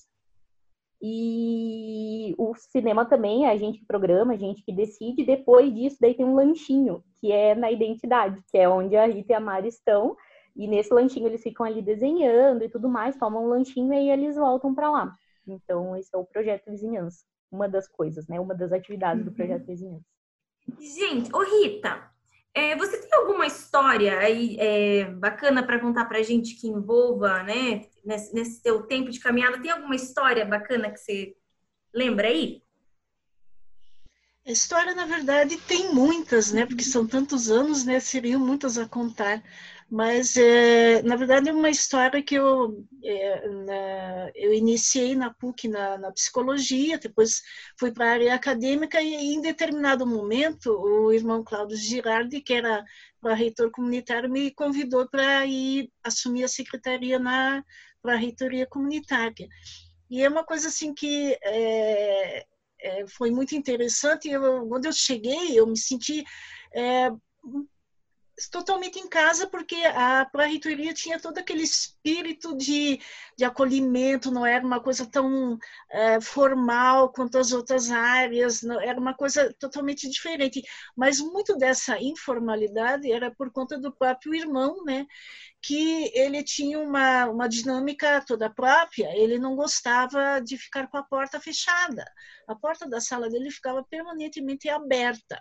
E 1.02 2.36
o 2.38 2.54
cinema 2.56 3.06
também 3.06 3.46
é 3.46 3.52
a 3.52 3.56
gente 3.56 3.80
que 3.80 3.86
programa, 3.86 4.34
a 4.34 4.38
gente 4.38 4.62
que 4.66 4.74
decide. 4.74 5.24
Depois 5.24 5.74
disso, 5.74 5.96
daí 6.02 6.14
tem 6.14 6.26
um 6.26 6.36
lanchinho, 6.36 7.02
que 7.22 7.32
é 7.32 7.56
na 7.56 7.72
identidade, 7.72 8.44
que 8.52 8.58
é 8.58 8.68
onde 8.68 8.98
a 8.98 9.06
Rita 9.06 9.32
e 9.32 9.36
a 9.36 9.40
Mari 9.40 9.70
estão. 9.70 10.18
E 10.54 10.68
nesse 10.68 10.94
lanchinho 10.94 11.28
eles 11.28 11.42
ficam 11.42 11.66
ali 11.66 11.82
desenhando 11.82 12.66
e 12.66 12.70
tudo 12.70 12.90
mais, 12.90 13.16
tomam 13.16 13.46
um 13.46 13.48
lanchinho 13.48 13.94
e 13.94 13.98
aí 13.98 14.10
eles 14.10 14.36
voltam 14.36 14.76
para 14.76 14.92
lá. 14.92 15.16
Então, 15.48 15.96
esse 15.96 16.10
é 16.14 16.18
o 16.18 16.26
projeto 16.26 16.70
Vizinhança. 16.70 17.24
Uma 17.50 17.70
das 17.70 17.88
coisas, 17.88 18.28
né? 18.28 18.42
Uma 18.42 18.54
das 18.54 18.74
atividades 18.74 19.24
do 19.24 19.32
projeto 19.32 19.66
Vizinhança. 19.66 20.06
Gente, 20.82 21.34
ô 21.34 21.40
Rita, 21.40 22.09
é, 22.60 22.76
você 22.76 22.98
tem 22.98 23.10
alguma 23.18 23.48
história 23.48 24.20
aí 24.20 24.58
é, 24.60 25.06
bacana 25.06 25.64
para 25.64 25.80
contar 25.80 26.06
para 26.06 26.20
a 26.20 26.24
gente 26.24 26.56
que 26.56 26.68
envolva, 26.68 27.42
né, 27.44 27.86
nesse, 28.04 28.34
nesse 28.34 28.62
teu 28.62 28.84
tempo 28.84 29.10
de 29.10 29.20
caminhada? 29.20 29.62
Tem 29.62 29.72
alguma 29.72 29.96
história 29.96 30.46
bacana 30.46 30.92
que 30.92 30.98
você 30.98 31.36
lembra 31.94 32.28
aí? 32.28 32.62
História, 34.46 34.96
na 34.96 35.06
verdade, 35.06 35.58
tem 35.58 35.94
muitas, 35.94 36.52
né? 36.52 36.66
Porque 36.66 36.84
são 36.84 37.06
tantos 37.06 37.52
anos, 37.52 37.86
né? 37.86 38.00
Seriam 38.00 38.40
muitas 38.40 38.78
a 38.78 38.88
contar. 38.88 39.44
Mas, 39.92 40.38
é, 40.38 41.02
na 41.02 41.16
verdade, 41.16 41.50
é 41.50 41.52
uma 41.54 41.70
história 41.70 42.22
que 42.22 42.36
eu, 42.36 42.86
é, 43.04 43.48
na, 43.48 44.32
eu 44.36 44.54
iniciei 44.54 45.16
na 45.16 45.34
PUC 45.34 45.68
na, 45.68 45.98
na 45.98 46.12
psicologia, 46.12 47.00
depois 47.00 47.42
fui 47.80 47.92
para 47.92 48.06
a 48.06 48.12
área 48.12 48.36
acadêmica 48.36 49.02
e, 49.02 49.16
em 49.16 49.42
determinado 49.42 50.06
momento, 50.06 50.72
o 50.72 51.12
irmão 51.12 51.44
Cláudio 51.44 51.76
Girardi, 51.76 52.40
que 52.40 52.54
era 52.54 52.86
para 53.20 53.34
reitor 53.34 53.72
comunitário, 53.72 54.30
me 54.30 54.52
convidou 54.52 55.10
para 55.10 55.46
ir 55.48 55.92
assumir 56.04 56.44
a 56.44 56.48
secretaria 56.48 57.18
na 57.18 57.64
reitoria 58.06 58.68
comunitária. 58.68 59.48
E 60.08 60.22
é 60.24 60.30
uma 60.30 60.44
coisa 60.44 60.68
assim 60.68 60.94
que 60.94 61.36
é, 61.44 62.46
é, 62.80 63.08
foi 63.08 63.32
muito 63.32 63.56
interessante. 63.56 64.30
Eu, 64.30 64.68
quando 64.68 64.86
eu 64.86 64.94
cheguei, 64.94 65.58
eu 65.60 65.66
me 65.66 65.78
senti 65.78 66.24
é, 66.74 67.12
totalmente 68.52 69.00
em 69.00 69.08
casa, 69.08 69.48
porque 69.48 69.76
a 69.76 70.26
pró-reitoria 70.26 70.94
tinha 70.94 71.20
todo 71.20 71.38
aquele 71.38 71.64
espírito 71.64 72.56
de, 72.56 73.00
de 73.38 73.44
acolhimento, 73.44 74.32
não 74.32 74.46
era 74.46 74.66
uma 74.66 74.80
coisa 74.80 75.06
tão 75.06 75.58
é, 75.92 76.22
formal 76.22 77.12
quanto 77.12 77.38
as 77.38 77.52
outras 77.52 77.92
áreas, 77.92 78.62
não, 78.62 78.80
era 78.80 79.00
uma 79.00 79.14
coisa 79.14 79.54
totalmente 79.60 80.10
diferente. 80.10 80.62
Mas 80.96 81.20
muito 81.20 81.58
dessa 81.58 82.00
informalidade 82.00 83.12
era 83.12 83.30
por 83.32 83.52
conta 83.52 83.78
do 83.78 83.92
próprio 83.92 84.36
irmão, 84.36 84.84
né? 84.86 85.06
que 85.62 86.10
ele 86.18 86.42
tinha 86.44 86.80
uma, 86.80 87.26
uma 87.26 87.48
dinâmica 87.50 88.24
toda 88.26 88.50
própria, 88.50 89.12
ele 89.16 89.38
não 89.38 89.56
gostava 89.56 90.40
de 90.40 90.58
ficar 90.58 90.88
com 90.88 90.98
a 90.98 91.04
porta 91.04 91.40
fechada. 91.40 92.06
A 92.48 92.56
porta 92.56 92.88
da 92.88 93.02
sala 93.02 93.30
dele 93.30 93.52
ficava 93.52 93.84
permanentemente 93.84 94.70
aberta. 94.70 95.40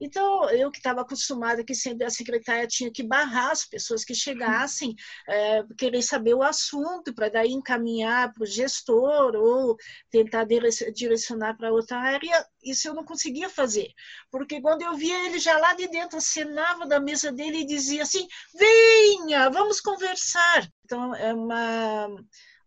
Então, 0.00 0.48
eu 0.50 0.70
que 0.70 0.78
estava 0.78 1.00
acostumada 1.00 1.64
que 1.64 1.74
sempre 1.74 2.04
a 2.04 2.10
secretária 2.10 2.66
tinha 2.66 2.90
que 2.92 3.02
barrar 3.02 3.50
as 3.50 3.64
pessoas 3.64 4.04
que 4.04 4.14
chegassem, 4.14 4.94
é, 5.28 5.62
querer 5.78 6.02
saber 6.02 6.34
o 6.34 6.42
assunto, 6.42 7.14
para 7.14 7.28
daí 7.28 7.52
encaminhar 7.52 8.32
para 8.32 8.42
o 8.42 8.46
gestor 8.46 9.34
ou 9.34 9.76
tentar 10.10 10.44
direcionar 10.44 11.56
para 11.56 11.72
outra 11.72 11.98
área, 11.98 12.46
isso 12.62 12.88
eu 12.88 12.94
não 12.94 13.04
conseguia 13.04 13.48
fazer. 13.48 13.90
Porque 14.30 14.60
quando 14.60 14.82
eu 14.82 14.94
via 14.94 15.26
ele 15.26 15.38
já 15.38 15.56
lá 15.58 15.74
de 15.74 15.88
dentro, 15.88 16.18
acenava 16.18 16.86
da 16.86 17.00
mesa 17.00 17.32
dele 17.32 17.60
e 17.60 17.66
dizia 17.66 18.02
assim: 18.02 18.26
venha, 18.54 19.48
vamos 19.50 19.80
conversar. 19.80 20.68
Então, 20.84 21.14
é 21.14 21.32
uma, 21.32 22.08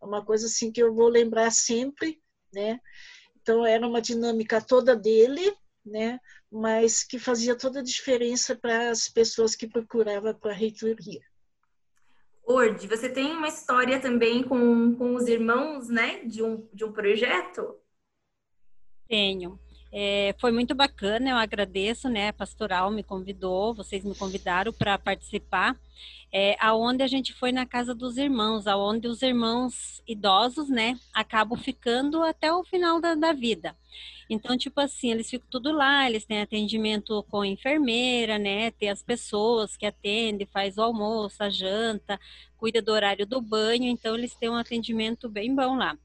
uma 0.02 0.26
coisa 0.26 0.48
assim 0.48 0.72
que 0.72 0.82
eu 0.82 0.94
vou 0.94 1.08
lembrar 1.10 1.52
sempre, 1.52 2.20
né? 2.54 2.80
Então, 3.42 3.66
era 3.66 3.88
uma 3.88 4.02
dinâmica 4.02 4.62
toda 4.62 4.96
dele, 4.96 5.54
né? 5.86 6.20
Mas 6.52 7.04
que 7.04 7.20
fazia 7.20 7.56
toda 7.56 7.80
a 7.80 7.84
diferença 7.84 8.56
para 8.56 8.90
as 8.90 9.08
pessoas 9.08 9.56
que 9.56 9.68
procuravam 9.68 10.34
para 10.34 10.52
a 10.52 10.56
reitoria. 10.56 11.22
Ord, 12.44 12.88
você 12.88 13.08
tem 13.08 13.32
uma 13.32 13.48
história 13.48 14.00
também 14.00 14.42
com, 14.42 14.96
com 14.96 15.16
os 15.16 15.28
irmãos, 15.28 15.88
né? 15.88 16.26
De 16.26 16.42
um, 16.42 16.68
de 16.74 16.84
um 16.84 16.92
projeto? 16.92 17.76
Tenho. 19.08 19.60
É, 19.92 20.36
foi 20.40 20.52
muito 20.52 20.76
bacana, 20.76 21.30
eu 21.30 21.36
agradeço, 21.36 22.10
né? 22.10 22.30
A 22.30 22.34
Pastoral 22.34 22.92
me 22.92 23.04
convidou, 23.04 23.74
vocês 23.74 24.04
me 24.04 24.16
convidaram 24.16 24.72
para 24.72 24.98
participar, 24.98 25.76
é, 26.32 26.56
aonde 26.60 27.02
a 27.02 27.08
gente 27.08 27.34
foi 27.34 27.52
na 27.52 27.66
casa 27.66 27.96
dos 27.96 28.18
irmãos, 28.18 28.68
aonde 28.68 29.08
os 29.08 29.22
irmãos 29.22 30.04
idosos, 30.08 30.70
né, 30.70 31.00
acabam 31.14 31.58
ficando 31.58 32.22
até 32.24 32.54
o 32.54 32.64
final 32.64 33.02
da, 33.02 33.16
da 33.16 33.34
vida. 33.34 33.76
Então, 34.30 34.56
tipo 34.58 34.80
assim, 34.80 35.12
eles 35.12 35.30
ficam 35.30 35.48
tudo 35.50 35.72
lá, 35.72 36.08
eles 36.08 36.26
têm 36.26 36.42
atendimento 36.42 37.24
com 37.30 37.44
enfermeira, 37.44 38.38
né? 38.38 38.72
Tem 38.72 38.90
as 38.90 39.02
pessoas 39.02 39.76
que 39.76 39.86
atendem, 39.86 40.46
faz 40.46 40.78
o 40.78 40.84
almoço, 40.84 41.44
a 41.44 41.50
janta, 41.50 42.20
cuida 42.58 42.82
do 42.82 42.92
horário 42.92 43.26
do 43.26 43.42
banho, 43.42 43.86
então 43.86 44.16
eles 44.16 44.36
têm 44.36 44.50
um 44.50 44.56
atendimento 44.56 45.28
bem 45.28 45.56
bom 45.56 45.76
lá. 45.76 45.98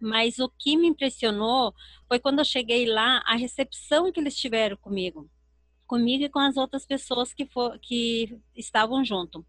Mas 0.00 0.38
o 0.38 0.48
que 0.48 0.76
me 0.76 0.86
impressionou 0.86 1.74
foi 2.06 2.18
quando 2.20 2.38
eu 2.38 2.44
cheguei 2.44 2.86
lá, 2.86 3.22
a 3.26 3.34
recepção 3.34 4.12
que 4.12 4.20
eles 4.20 4.36
tiveram 4.36 4.76
comigo 4.76 5.28
comigo 5.86 6.24
e 6.24 6.28
com 6.28 6.38
as 6.38 6.56
outras 6.56 6.84
pessoas 6.84 7.32
que, 7.32 7.46
for, 7.46 7.78
que 7.78 8.38
estavam 8.54 9.04
junto. 9.04 9.44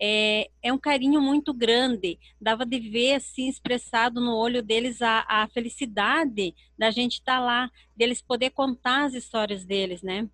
É, 0.00 0.50
é, 0.62 0.72
um 0.72 0.78
carinho 0.78 1.20
muito 1.20 1.52
grande, 1.52 2.18
dava 2.40 2.64
de 2.64 2.78
ver 2.78 3.14
assim 3.14 3.48
expressado 3.48 4.20
no 4.20 4.34
olho 4.36 4.62
deles 4.62 5.02
a, 5.02 5.24
a 5.28 5.48
felicidade 5.48 6.54
da 6.78 6.90
gente 6.90 7.14
estar 7.14 7.38
tá 7.38 7.40
lá, 7.40 7.70
deles 7.96 8.22
poder 8.22 8.50
contar 8.50 9.04
as 9.04 9.14
histórias 9.14 9.64
deles, 9.64 10.02
né? 10.02 10.28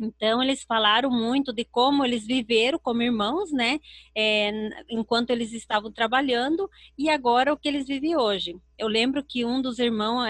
Então, 0.00 0.42
eles 0.42 0.62
falaram 0.64 1.10
muito 1.10 1.52
de 1.52 1.64
como 1.64 2.04
eles 2.04 2.26
viveram 2.26 2.78
como 2.78 3.02
irmãos, 3.02 3.52
né? 3.52 3.78
É, 4.16 4.50
enquanto 4.90 5.30
eles 5.30 5.52
estavam 5.52 5.92
trabalhando 5.92 6.68
e 6.98 7.08
agora 7.10 7.52
o 7.52 7.56
que 7.56 7.68
eles 7.68 7.86
vivem 7.86 8.16
hoje. 8.16 8.56
Eu 8.78 8.88
lembro 8.88 9.22
que 9.22 9.44
um 9.44 9.62
dos 9.62 9.78
irmãos, 9.78 10.26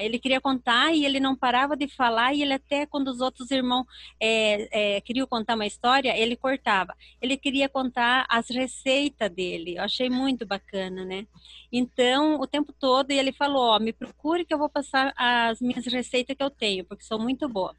ele 0.00 0.18
queria 0.18 0.40
contar 0.40 0.94
e 0.94 1.04
ele 1.04 1.20
não 1.20 1.36
parava 1.36 1.76
de 1.76 1.86
falar 1.88 2.32
e 2.32 2.42
ele 2.42 2.54
até 2.54 2.86
quando 2.86 3.08
os 3.08 3.20
outros 3.20 3.50
irmãos 3.50 3.84
é, 4.18 4.96
é, 4.96 5.00
queriam 5.02 5.26
contar 5.26 5.54
uma 5.54 5.66
história, 5.66 6.16
ele 6.16 6.36
cortava. 6.36 6.94
Ele 7.20 7.36
queria 7.36 7.68
contar 7.68 8.26
as 8.30 8.48
receitas 8.48 9.30
dele. 9.30 9.76
Eu 9.76 9.82
achei 9.82 10.08
muito 10.08 10.46
bacana, 10.46 11.04
né? 11.04 11.26
Então, 11.70 12.40
o 12.40 12.46
tempo 12.46 12.72
todo 12.72 13.10
ele 13.10 13.32
falou, 13.32 13.62
ó, 13.74 13.78
me 13.78 13.92
procure 13.92 14.44
que 14.46 14.54
eu 14.54 14.58
vou 14.58 14.70
passar 14.70 15.12
as 15.16 15.60
minhas 15.60 15.84
receitas 15.86 16.34
que 16.36 16.42
eu 16.42 16.50
tenho, 16.50 16.84
porque 16.84 17.04
são 17.04 17.18
muito 17.18 17.48
boas 17.48 17.76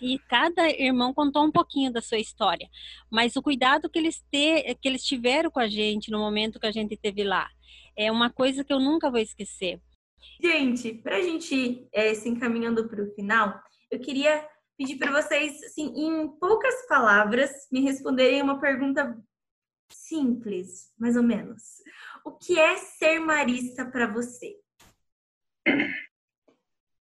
e 0.00 0.18
cada 0.28 0.68
irmão 0.70 1.14
contou 1.14 1.44
um 1.44 1.50
pouquinho 1.50 1.92
da 1.92 2.00
sua 2.00 2.18
história, 2.18 2.68
mas 3.10 3.36
o 3.36 3.42
cuidado 3.42 3.88
que 3.88 3.98
eles, 3.98 4.24
te, 4.30 4.74
que 4.80 4.88
eles 4.88 5.04
tiveram 5.04 5.50
com 5.50 5.60
a 5.60 5.68
gente 5.68 6.10
no 6.10 6.18
momento 6.18 6.60
que 6.60 6.66
a 6.66 6.72
gente 6.72 6.96
teve 6.96 7.24
lá 7.24 7.48
é 7.96 8.12
uma 8.12 8.30
coisa 8.30 8.62
que 8.62 8.72
eu 8.72 8.78
nunca 8.78 9.10
vou 9.10 9.20
esquecer. 9.20 9.80
Gente, 10.40 10.92
para 10.94 11.16
a 11.16 11.22
gente 11.22 11.88
é, 11.92 12.12
se 12.14 12.28
encaminhando 12.28 12.88
para 12.88 13.02
o 13.02 13.10
final, 13.14 13.58
eu 13.90 13.98
queria 13.98 14.46
pedir 14.76 14.96
para 14.96 15.10
vocês, 15.10 15.62
assim, 15.62 15.92
em 15.96 16.28
poucas 16.38 16.86
palavras, 16.86 17.50
me 17.72 17.80
responderem 17.80 18.42
uma 18.42 18.60
pergunta 18.60 19.16
simples, 19.90 20.92
mais 20.98 21.16
ou 21.16 21.22
menos. 21.22 21.62
O 22.24 22.32
que 22.32 22.58
é 22.58 22.76
ser 22.76 23.18
marista 23.18 23.84
para 23.86 24.06
você? 24.06 24.56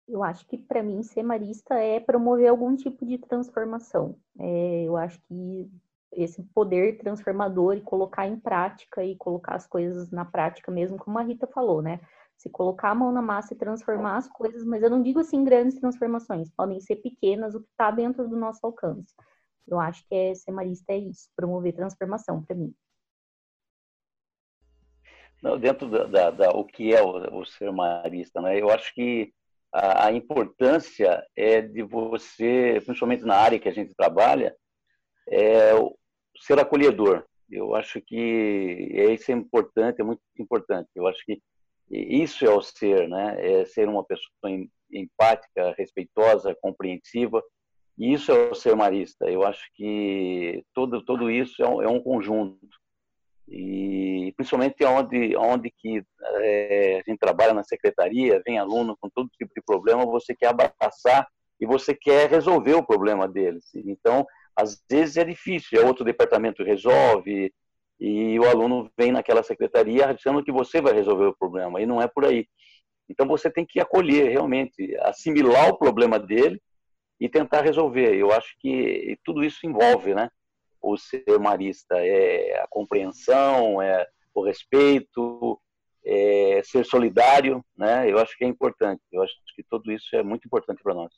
Eu 0.08 0.22
acho 0.22 0.46
que 0.46 0.56
para 0.56 0.82
mim 0.82 1.02
ser 1.02 1.22
marista 1.22 1.74
é 1.74 1.98
promover 1.98 2.48
algum 2.48 2.76
tipo 2.76 3.04
de 3.04 3.18
transformação. 3.18 4.16
É, 4.38 4.84
eu 4.84 4.96
acho 4.96 5.20
que 5.22 5.70
esse 6.12 6.42
poder 6.54 6.98
transformador 6.98 7.76
e 7.76 7.80
colocar 7.80 8.26
em 8.26 8.38
prática 8.38 9.04
e 9.04 9.16
colocar 9.16 9.56
as 9.56 9.66
coisas 9.66 10.10
na 10.10 10.24
prática 10.24 10.70
mesmo, 10.70 10.96
como 10.96 11.18
a 11.18 11.22
Rita 11.22 11.46
falou, 11.46 11.82
né? 11.82 12.00
Se 12.36 12.48
colocar 12.48 12.90
a 12.90 12.94
mão 12.94 13.10
na 13.12 13.22
massa 13.22 13.54
e 13.54 13.56
transformar 13.56 14.16
as 14.16 14.28
coisas, 14.28 14.64
mas 14.64 14.82
eu 14.82 14.90
não 14.90 15.02
digo 15.02 15.20
assim 15.20 15.42
grandes 15.42 15.78
transformações, 15.78 16.50
podem 16.50 16.80
ser 16.80 16.96
pequenas, 16.96 17.54
o 17.54 17.60
que 17.60 17.68
está 17.70 17.90
dentro 17.90 18.28
do 18.28 18.36
nosso 18.36 18.64
alcance. 18.64 19.14
Eu 19.66 19.80
acho 19.80 20.06
que 20.06 20.14
é, 20.14 20.34
ser 20.34 20.52
marista 20.52 20.92
é 20.92 20.98
isso, 20.98 21.28
promover 21.34 21.74
transformação 21.74 22.42
para 22.42 22.54
mim. 22.54 22.74
Não, 25.42 25.58
dentro 25.58 25.88
da, 25.90 26.04
da, 26.04 26.30
da, 26.30 26.50
o 26.50 26.64
que 26.64 26.94
é 26.94 27.02
o, 27.02 27.40
o 27.40 27.44
ser 27.44 27.70
marista, 27.72 28.40
né? 28.40 28.60
Eu 28.60 28.70
acho 28.70 28.94
que 28.94 29.34
a, 29.76 30.06
a 30.06 30.12
importância 30.12 31.22
é 31.36 31.60
de 31.60 31.82
você, 31.82 32.80
principalmente 32.84 33.24
na 33.24 33.36
área 33.36 33.58
que 33.58 33.68
a 33.68 33.72
gente 33.72 33.94
trabalha, 33.94 34.56
é 35.28 35.72
ser 36.38 36.58
acolhedor. 36.58 37.24
Eu 37.50 37.74
acho 37.74 38.00
que 38.00 38.16
isso 39.12 39.30
é 39.30 39.34
importante, 39.34 40.00
é 40.00 40.04
muito 40.04 40.22
importante. 40.38 40.88
Eu 40.94 41.06
acho 41.06 41.22
que 41.24 41.40
isso 41.90 42.44
é 42.44 42.50
o 42.50 42.62
ser, 42.62 43.08
né? 43.08 43.36
É 43.38 43.64
ser 43.66 43.88
uma 43.88 44.02
pessoa 44.02 44.30
empática, 44.90 45.74
respeitosa, 45.76 46.56
compreensiva. 46.60 47.42
E 47.98 48.12
isso 48.12 48.32
é 48.32 48.50
o 48.50 48.54
ser 48.54 48.74
marista. 48.74 49.30
Eu 49.30 49.44
acho 49.44 49.64
que 49.74 50.64
todo 50.74 51.04
tudo 51.04 51.30
isso 51.30 51.62
é 51.62 51.68
um, 51.68 51.82
é 51.82 51.88
um 51.88 52.00
conjunto 52.00 52.58
e 53.48 54.32
principalmente 54.36 54.84
onde 54.84 55.36
onde 55.36 55.70
que 55.70 56.02
é, 56.40 57.02
a 57.04 57.10
gente 57.10 57.18
trabalha 57.18 57.54
na 57.54 57.64
secretaria, 57.64 58.42
vem 58.44 58.58
aluno 58.58 58.96
com 59.00 59.08
todo 59.08 59.30
tipo 59.38 59.52
de 59.54 59.62
problema, 59.64 60.04
você 60.04 60.34
quer 60.34 60.48
abraçar 60.48 61.26
e 61.60 61.66
você 61.66 61.94
quer 61.94 62.28
resolver 62.30 62.74
o 62.74 62.86
problema 62.86 63.28
deles. 63.28 63.64
Então, 63.74 64.26
às 64.54 64.82
vezes 64.90 65.16
é 65.16 65.24
difícil, 65.24 65.80
é 65.80 65.84
outro 65.84 66.04
departamento 66.04 66.62
resolve, 66.62 67.52
e 67.98 68.38
o 68.38 68.44
aluno 68.44 68.90
vem 68.96 69.10
naquela 69.12 69.42
secretaria 69.42 70.06
achando 70.10 70.44
que 70.44 70.52
você 70.52 70.80
vai 70.80 70.92
resolver 70.92 71.26
o 71.26 71.36
problema, 71.36 71.80
e 71.80 71.86
não 71.86 72.00
é 72.00 72.06
por 72.06 72.24
aí. 72.24 72.46
Então 73.08 73.26
você 73.26 73.50
tem 73.50 73.64
que 73.64 73.80
acolher 73.80 74.30
realmente, 74.30 74.96
assimilar 75.00 75.70
o 75.70 75.78
problema 75.78 76.18
dele 76.18 76.60
e 77.20 77.28
tentar 77.28 77.62
resolver. 77.62 78.14
Eu 78.14 78.32
acho 78.32 78.54
que 78.58 79.18
tudo 79.24 79.44
isso 79.44 79.66
envolve, 79.66 80.14
né? 80.14 80.28
O 80.88 80.96
ser 80.96 81.38
marista 81.40 81.96
é 81.98 82.60
a 82.62 82.66
compreensão, 82.68 83.82
é 83.82 84.06
o 84.32 84.40
respeito, 84.40 85.60
é 86.04 86.62
ser 86.62 86.86
solidário, 86.86 87.64
né? 87.76 88.08
Eu 88.08 88.18
acho 88.20 88.38
que 88.38 88.44
é 88.44 88.46
importante. 88.46 89.02
Eu 89.10 89.20
acho 89.20 89.34
que 89.56 89.64
tudo 89.64 89.90
isso 89.90 90.14
é 90.14 90.22
muito 90.22 90.46
importante 90.46 90.80
para 90.84 90.94
nós. 90.94 91.12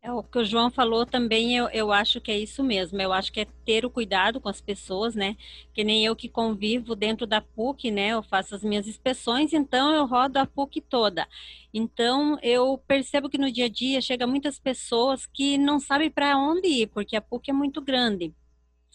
É, 0.00 0.12
o 0.12 0.22
que 0.22 0.38
o 0.38 0.44
João 0.44 0.70
falou 0.70 1.04
também, 1.04 1.56
eu, 1.56 1.68
eu 1.70 1.90
acho 1.92 2.20
que 2.20 2.30
é 2.30 2.38
isso 2.38 2.62
mesmo. 2.62 3.00
Eu 3.00 3.12
acho 3.12 3.32
que 3.32 3.40
é 3.40 3.44
ter 3.64 3.84
o 3.84 3.90
cuidado 3.90 4.40
com 4.40 4.48
as 4.48 4.60
pessoas, 4.60 5.14
né? 5.14 5.36
Que 5.74 5.82
nem 5.82 6.04
eu 6.04 6.14
que 6.14 6.28
convivo 6.28 6.94
dentro 6.94 7.26
da 7.26 7.40
PUC, 7.40 7.90
né? 7.90 8.10
Eu 8.10 8.22
faço 8.22 8.54
as 8.54 8.62
minhas 8.62 8.86
inspeções, 8.86 9.52
então 9.52 9.92
eu 9.92 10.06
rodo 10.06 10.38
a 10.38 10.46
PUC 10.46 10.80
toda. 10.80 11.26
Então 11.74 12.38
eu 12.42 12.78
percebo 12.86 13.28
que 13.28 13.38
no 13.38 13.50
dia 13.50 13.66
a 13.66 13.68
dia 13.68 14.00
chega 14.00 14.26
muitas 14.26 14.58
pessoas 14.58 15.26
que 15.26 15.58
não 15.58 15.80
sabem 15.80 16.10
para 16.10 16.38
onde 16.38 16.68
ir, 16.68 16.86
porque 16.88 17.16
a 17.16 17.20
PUC 17.20 17.50
é 17.50 17.52
muito 17.52 17.80
grande. 17.82 18.32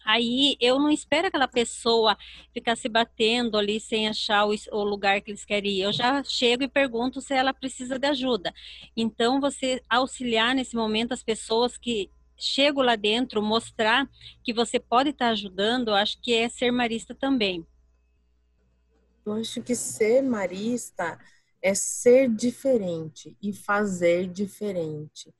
Aí 0.05 0.57
eu 0.59 0.79
não 0.79 0.89
espero 0.89 1.27
aquela 1.27 1.47
pessoa 1.47 2.17
ficar 2.53 2.75
se 2.75 2.89
batendo 2.89 3.57
ali 3.57 3.79
sem 3.79 4.07
achar 4.07 4.45
o, 4.45 4.53
o, 4.71 4.83
lugar 4.83 5.21
que 5.21 5.31
eles 5.31 5.45
querem 5.45 5.71
ir. 5.71 5.81
Eu 5.81 5.93
já 5.93 6.23
chego 6.23 6.63
e 6.63 6.67
pergunto 6.67 7.21
se 7.21 7.33
ela 7.33 7.53
precisa 7.53 7.97
de 7.97 8.07
ajuda. 8.07 8.53
Então, 8.95 9.39
você 9.39 9.81
auxiliar 9.89 10.53
nesse 10.53 10.75
momento 10.75 11.13
as 11.13 11.23
pessoas 11.23 11.77
que 11.77 12.09
chegam 12.37 12.83
lá 12.83 12.95
dentro, 12.95 13.41
mostrar 13.41 14.09
que 14.43 14.53
você 14.53 14.79
pode 14.79 15.09
estar 15.09 15.29
ajudando, 15.29 15.89
eu 15.89 15.95
acho 15.95 16.19
que 16.21 16.33
é 16.33 16.49
ser 16.49 16.71
marista 16.71 17.15
também. 17.15 17.65
Eu 19.25 19.33
acho 19.33 19.61
que 19.61 19.75
ser 19.75 20.21
marista 20.21 21.17
é 21.61 21.73
ser 21.73 22.29
diferente 22.29 23.37
e 23.41 23.53
fazer 23.53 24.27
diferente 24.27 25.33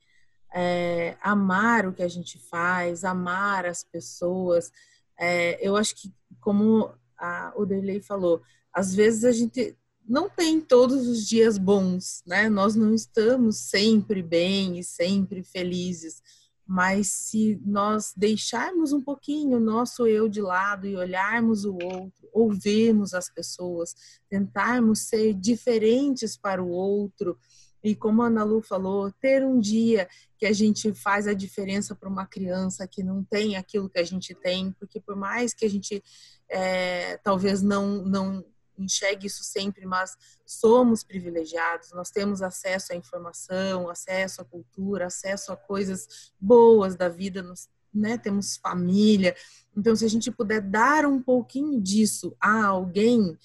é, 0.54 1.03
amar 1.24 1.86
o 1.86 1.92
que 1.94 2.02
a 2.02 2.08
gente 2.08 2.38
faz, 2.38 3.02
amar 3.02 3.64
as 3.64 3.82
pessoas. 3.82 4.70
É, 5.18 5.58
eu 5.66 5.74
acho 5.74 5.96
que, 5.96 6.12
como 6.38 6.92
a, 7.18 7.54
o 7.56 7.66
falou, 8.02 8.42
às 8.70 8.94
vezes 8.94 9.24
a 9.24 9.32
gente 9.32 9.74
não 10.06 10.28
tem 10.28 10.60
todos 10.60 11.08
os 11.08 11.26
dias 11.26 11.56
bons, 11.56 12.22
né? 12.26 12.50
Nós 12.50 12.74
não 12.74 12.92
estamos 12.92 13.56
sempre 13.56 14.22
bem 14.22 14.78
e 14.78 14.84
sempre 14.84 15.42
felizes, 15.42 16.20
mas 16.66 17.08
se 17.08 17.58
nós 17.64 18.12
deixarmos 18.14 18.92
um 18.92 19.00
pouquinho 19.00 19.56
o 19.56 19.60
nosso 19.60 20.06
eu 20.06 20.28
de 20.28 20.42
lado 20.42 20.86
e 20.86 20.94
olharmos 20.94 21.64
o 21.64 21.72
outro, 21.72 22.28
ouvirmos 22.34 23.14
as 23.14 23.30
pessoas, 23.30 23.94
tentarmos 24.28 25.00
ser 25.00 25.32
diferentes 25.32 26.36
para 26.36 26.62
o 26.62 26.68
outro, 26.68 27.38
e 27.84 27.94
como 27.94 28.22
a 28.22 28.28
Ana 28.28 28.42
Lu 28.42 28.62
falou, 28.62 29.12
ter 29.12 29.44
um 29.44 29.60
dia 29.60 30.08
que 30.38 30.46
a 30.46 30.52
gente 30.52 30.94
faz 30.94 31.28
a 31.28 31.34
diferença 31.34 31.94
para 31.94 32.08
uma 32.08 32.26
criança 32.26 32.88
que 32.88 33.02
não 33.02 33.22
tem 33.22 33.56
aquilo 33.56 33.90
que 33.90 33.98
a 33.98 34.02
gente 34.02 34.34
tem, 34.34 34.72
porque 34.72 34.98
por 34.98 35.14
mais 35.14 35.52
que 35.52 35.66
a 35.66 35.70
gente 35.70 36.02
é, 36.48 37.18
talvez 37.18 37.60
não, 37.60 38.02
não 38.02 38.42
enxergue 38.78 39.26
isso 39.26 39.44
sempre, 39.44 39.84
mas 39.84 40.16
somos 40.46 41.04
privilegiados, 41.04 41.92
nós 41.92 42.10
temos 42.10 42.40
acesso 42.40 42.94
à 42.94 42.96
informação, 42.96 43.90
acesso 43.90 44.40
à 44.40 44.44
cultura, 44.46 45.06
acesso 45.06 45.52
a 45.52 45.56
coisas 45.56 46.32
boas 46.40 46.96
da 46.96 47.10
vida, 47.10 47.42
nós, 47.42 47.68
né, 47.92 48.16
temos 48.16 48.56
família. 48.56 49.36
Então, 49.76 49.94
se 49.94 50.06
a 50.06 50.08
gente 50.08 50.30
puder 50.30 50.62
dar 50.62 51.04
um 51.04 51.20
pouquinho 51.22 51.78
disso 51.82 52.34
a 52.40 52.64
alguém, 52.64 53.38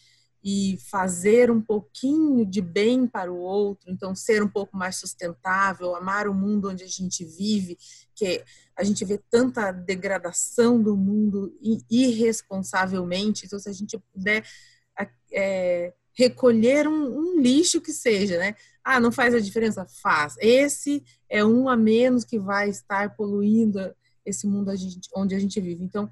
e 0.43 0.78
fazer 0.89 1.52
um 1.52 1.62
pouquinho 1.62 2.45
de 2.45 2.62
bem 2.62 3.06
para 3.06 3.32
o 3.32 3.38
outro, 3.38 3.91
então 3.91 4.15
ser 4.15 4.41
um 4.41 4.47
pouco 4.47 4.78
mais 4.78 4.95
sustentável, 4.95 5.95
amar 5.95 6.28
o 6.28 6.34
mundo 6.34 6.69
onde 6.69 6.84
a 6.84 6.88
gente 6.88 7.25
vive, 7.25 7.78
que 8.15 8.43
a 8.75 8.84
gente 8.84 9.04
vê 9.04 9.17
tanta 9.30 9.71
degradação 9.71 10.82
do 10.82 10.95
mundo 10.95 11.54
irresponsavelmente, 11.89 13.45
então 13.45 13.60
se 13.60 13.69
a 13.69 13.73
gente 13.73 13.97
puder 14.13 14.45
é, 15.32 15.93
recolher 16.13 16.88
um, 16.88 17.17
um, 17.17 17.39
lixo 17.39 17.82
que 17.82 17.93
seja, 17.93 18.38
né? 18.38 18.56
Ah, 18.84 18.99
não 18.99 19.12
faz 19.12 19.34
a 19.34 19.39
diferença? 19.39 19.86
Faz. 20.02 20.36
Esse 20.39 21.04
é 21.30 21.45
um 21.45 21.69
a 21.69 21.78
menos 21.78 22.25
que 22.25 22.39
vai 22.39 22.69
estar 22.69 23.15
poluindo 23.15 23.80
esse 24.25 24.47
mundo 24.47 24.71
onde 25.15 25.36
a 25.36 25.39
gente 25.39 25.60
vive. 25.62 25.84
Então, 25.84 26.10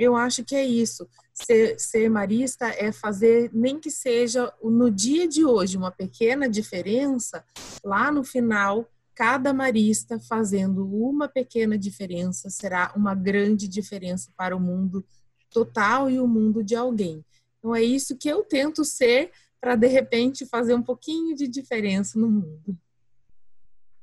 eu 0.00 0.16
acho 0.16 0.42
que 0.42 0.56
é 0.56 0.64
isso. 0.64 1.06
Ser, 1.34 1.78
ser 1.78 2.08
marista 2.08 2.68
é 2.68 2.90
fazer, 2.90 3.50
nem 3.52 3.78
que 3.78 3.90
seja 3.90 4.50
no 4.62 4.90
dia 4.90 5.28
de 5.28 5.44
hoje, 5.44 5.76
uma 5.76 5.90
pequena 5.90 6.48
diferença, 6.48 7.44
lá 7.84 8.10
no 8.10 8.24
final, 8.24 8.88
cada 9.14 9.52
marista 9.52 10.18
fazendo 10.18 10.86
uma 10.86 11.28
pequena 11.28 11.76
diferença 11.76 12.48
será 12.48 12.94
uma 12.96 13.14
grande 13.14 13.68
diferença 13.68 14.32
para 14.34 14.56
o 14.56 14.60
mundo 14.60 15.04
total 15.50 16.08
e 16.08 16.18
o 16.18 16.26
mundo 16.26 16.64
de 16.64 16.74
alguém. 16.74 17.22
Então 17.58 17.76
é 17.76 17.82
isso 17.82 18.16
que 18.16 18.28
eu 18.28 18.42
tento 18.42 18.82
ser 18.86 19.30
para 19.60 19.76
de 19.76 19.86
repente 19.86 20.46
fazer 20.46 20.72
um 20.72 20.82
pouquinho 20.82 21.36
de 21.36 21.46
diferença 21.46 22.18
no 22.18 22.30
mundo. 22.30 22.74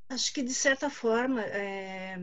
Acho 0.10 0.34
que, 0.34 0.42
de 0.42 0.54
certa 0.54 0.90
forma, 0.90 1.42
é, 1.42 2.16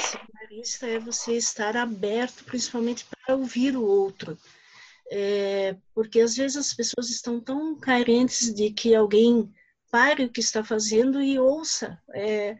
ser 0.00 0.20
marista 0.32 0.86
é 0.86 0.98
você 0.98 1.36
estar 1.36 1.76
aberto, 1.76 2.44
principalmente 2.44 3.04
para 3.04 3.36
ouvir 3.36 3.76
o 3.76 3.84
outro. 3.84 4.38
É, 5.10 5.76
porque, 5.94 6.20
às 6.20 6.34
vezes, 6.34 6.56
as 6.56 6.72
pessoas 6.72 7.10
estão 7.10 7.38
tão 7.38 7.78
carentes 7.78 8.52
de 8.54 8.70
que 8.70 8.94
alguém 8.94 9.52
pare 9.90 10.24
o 10.24 10.32
que 10.32 10.40
está 10.40 10.64
fazendo 10.64 11.20
e 11.22 11.38
ouça. 11.38 12.00
É, 12.14 12.56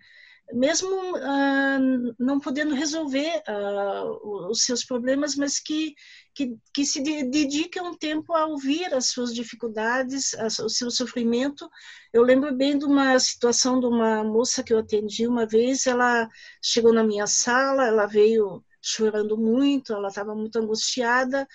mesmo 0.53 1.17
ah, 1.17 1.79
não 2.19 2.39
podendo 2.39 2.75
resolver 2.75 3.43
ah, 3.47 4.05
os 4.51 4.63
seus 4.63 4.85
problemas, 4.85 5.35
mas 5.35 5.59
que, 5.59 5.95
que, 6.35 6.57
que 6.73 6.85
se 6.85 7.03
dedique 7.03 7.81
um 7.81 7.97
tempo 7.97 8.33
a 8.33 8.47
ouvir 8.47 8.93
as 8.95 9.07
suas 9.07 9.35
dificuldades, 9.35 10.35
o 10.61 10.69
seu 10.69 10.91
sofrimento. 10.91 11.69
Eu 12.13 12.23
lembro 12.23 12.55
bem 12.55 12.79
de 12.79 12.85
uma 12.85 13.19
situação 13.19 13.81
de 13.81 13.87
uma 13.87 14.23
moça 14.23 14.63
que 14.63 14.73
eu 14.73 14.79
atendi 14.79 15.27
uma 15.27 15.47
vez, 15.47 15.87
ela 15.87 16.29
chegou 16.63 16.93
na 16.93 17.03
minha 17.03 17.27
sala, 17.27 17.87
ela 17.87 18.07
veio 18.07 18.65
chorando 18.81 19.37
muito, 19.37 19.93
ela 19.93 20.09
estava 20.09 20.35
muito 20.35 20.57
angustiada, 20.59 21.47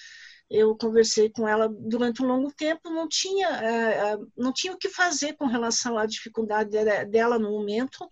eu 0.50 0.76
conversei 0.76 1.30
com 1.30 1.48
ela 1.48 1.70
durante 1.70 2.22
um 2.22 2.28
longo 2.28 2.52
tempo, 2.52 2.90
não 2.90 3.08
tinha, 3.08 3.48
eh, 3.48 4.14
eh, 4.14 4.18
não 4.36 4.52
tinha 4.52 4.74
o 4.74 4.78
que 4.78 4.90
fazer 4.90 5.34
com 5.38 5.46
relação 5.46 5.98
à 5.98 6.06
dificuldade 6.06 6.72
dela 7.10 7.40
no 7.40 7.52
momento, 7.52 8.06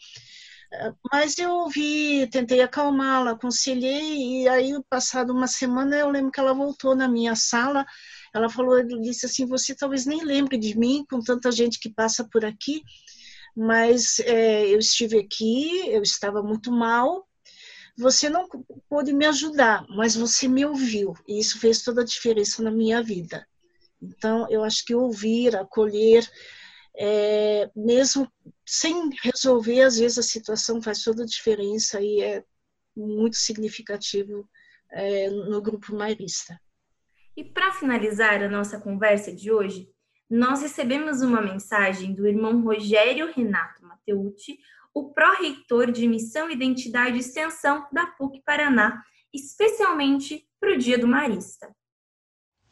mas 1.11 1.37
eu 1.37 1.49
ouvi, 1.51 2.27
tentei 2.27 2.61
acalmá-la, 2.61 3.31
aconselhei, 3.31 4.43
e 4.43 4.47
aí, 4.47 4.71
passado 4.89 5.33
uma 5.33 5.47
semana, 5.47 5.95
eu 5.97 6.09
lembro 6.09 6.31
que 6.31 6.39
ela 6.39 6.53
voltou 6.53 6.95
na 6.95 7.07
minha 7.07 7.35
sala. 7.35 7.85
Ela 8.33 8.49
falou, 8.49 8.81
disse 9.01 9.25
assim: 9.25 9.45
Você 9.47 9.75
talvez 9.75 10.05
nem 10.05 10.23
lembre 10.23 10.57
de 10.57 10.77
mim, 10.77 11.05
com 11.09 11.19
tanta 11.21 11.51
gente 11.51 11.79
que 11.79 11.89
passa 11.89 12.23
por 12.23 12.45
aqui, 12.45 12.83
mas 13.55 14.19
é, 14.19 14.67
eu 14.67 14.79
estive 14.79 15.17
aqui, 15.17 15.89
eu 15.89 16.03
estava 16.03 16.43
muito 16.43 16.71
mal. 16.71 17.27
Você 17.97 18.29
não 18.29 18.47
pôde 18.87 19.11
me 19.11 19.25
ajudar, 19.25 19.85
mas 19.89 20.15
você 20.15 20.47
me 20.47 20.65
ouviu, 20.65 21.13
e 21.27 21.39
isso 21.39 21.59
fez 21.59 21.81
toda 21.81 22.01
a 22.01 22.05
diferença 22.05 22.63
na 22.63 22.71
minha 22.71 23.01
vida. 23.01 23.45
Então, 24.01 24.47
eu 24.49 24.63
acho 24.63 24.85
que 24.85 24.95
ouvir, 24.95 25.55
acolher, 25.55 26.25
é, 27.01 27.71
mesmo 27.73 28.29
sem 28.65 29.09
resolver, 29.23 29.83
às 29.83 29.97
vezes 29.97 30.17
a 30.17 30.23
situação 30.23 30.81
faz 30.81 31.01
toda 31.01 31.23
a 31.23 31.25
diferença 31.25 32.01
e 32.01 32.21
é 32.21 32.43
muito 32.93 33.37
significativo 33.37 34.47
é, 34.91 35.29
no 35.29 35.61
grupo 35.61 35.95
marista. 35.95 36.59
E 37.37 37.43
para 37.45 37.71
finalizar 37.71 38.43
a 38.43 38.49
nossa 38.49 38.81
conversa 38.81 39.33
de 39.33 39.49
hoje, 39.49 39.89
nós 40.29 40.61
recebemos 40.61 41.21
uma 41.21 41.41
mensagem 41.41 42.13
do 42.13 42.27
irmão 42.27 42.61
Rogério 42.61 43.31
Renato 43.33 43.81
Mateucci, 43.85 44.59
o 44.93 45.13
pró-reitor 45.13 45.93
de 45.93 46.05
Missão, 46.05 46.51
Identidade 46.51 47.15
e 47.15 47.21
Extensão 47.21 47.87
da 47.93 48.07
PUC 48.07 48.41
Paraná, 48.45 49.01
especialmente 49.33 50.45
para 50.59 50.73
o 50.73 50.77
Dia 50.77 50.99
do 50.99 51.07
Marista. 51.07 51.73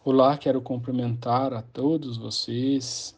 Olá, 0.03 0.37
quero 0.37 0.61
cumprimentar 0.61 1.53
a 1.53 1.61
todos 1.61 2.17
vocês, 2.17 3.16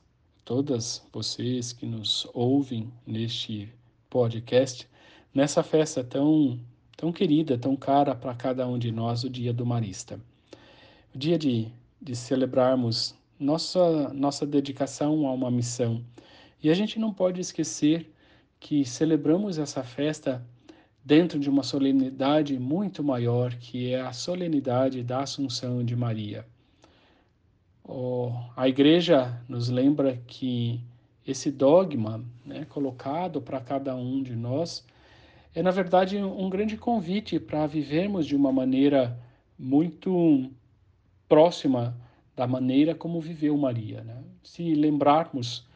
todas 0.49 1.05
vocês 1.13 1.71
que 1.71 1.85
nos 1.85 2.27
ouvem 2.33 2.91
neste 3.05 3.71
podcast, 4.09 4.89
nessa 5.31 5.61
festa 5.61 6.03
tão, 6.03 6.59
tão 6.97 7.11
querida, 7.11 7.55
tão 7.55 7.75
cara 7.75 8.15
para 8.15 8.33
cada 8.33 8.67
um 8.67 8.79
de 8.79 8.91
nós, 8.91 9.23
o 9.23 9.29
Dia 9.29 9.53
do 9.53 9.63
Marista. 9.63 10.19
O 11.13 11.19
dia 11.19 11.37
de, 11.37 11.67
de 12.01 12.15
celebrarmos 12.15 13.13
nossa, 13.39 14.11
nossa 14.11 14.43
dedicação 14.43 15.27
a 15.27 15.33
uma 15.33 15.51
missão. 15.51 16.03
E 16.63 16.71
a 16.71 16.73
gente 16.73 16.97
não 16.97 17.13
pode 17.13 17.39
esquecer 17.39 18.11
que 18.59 18.83
celebramos 18.83 19.59
essa 19.59 19.83
festa 19.83 20.43
dentro 21.05 21.39
de 21.39 21.47
uma 21.47 21.61
solenidade 21.61 22.57
muito 22.57 23.03
maior, 23.03 23.53
que 23.53 23.93
é 23.93 24.01
a 24.01 24.13
solenidade 24.13 25.03
da 25.03 25.21
Assunção 25.21 25.85
de 25.85 25.95
Maria. 25.95 26.43
Oh, 27.91 28.31
a 28.55 28.69
Igreja 28.69 29.41
nos 29.49 29.67
lembra 29.67 30.15
que 30.27 30.79
esse 31.25 31.49
dogma 31.49 32.23
né, 32.45 32.63
colocado 32.65 33.41
para 33.41 33.59
cada 33.59 33.95
um 33.95 34.21
de 34.21 34.35
nós 34.35 34.85
é, 35.55 35.63
na 35.63 35.71
verdade, 35.71 36.15
um 36.15 36.51
grande 36.51 36.77
convite 36.77 37.39
para 37.39 37.65
vivermos 37.65 38.27
de 38.27 38.35
uma 38.35 38.51
maneira 38.51 39.19
muito 39.57 40.51
próxima 41.27 41.97
da 42.35 42.45
maneira 42.45 42.93
como 42.93 43.19
viveu 43.19 43.57
Maria. 43.57 44.03
Né? 44.03 44.21
Se 44.43 44.75
lembrarmos, 44.75 45.67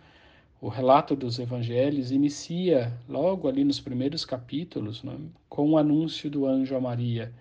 o 0.61 0.67
relato 0.67 1.15
dos 1.15 1.39
evangelhos 1.39 2.11
inicia 2.11 2.93
logo 3.09 3.47
ali 3.47 3.63
nos 3.63 3.79
primeiros 3.79 4.23
capítulos 4.23 5.01
né, 5.01 5.17
com 5.49 5.71
o 5.71 5.77
anúncio 5.79 6.29
do 6.29 6.45
anjo 6.45 6.75
a 6.75 6.79
Maria. 6.79 7.33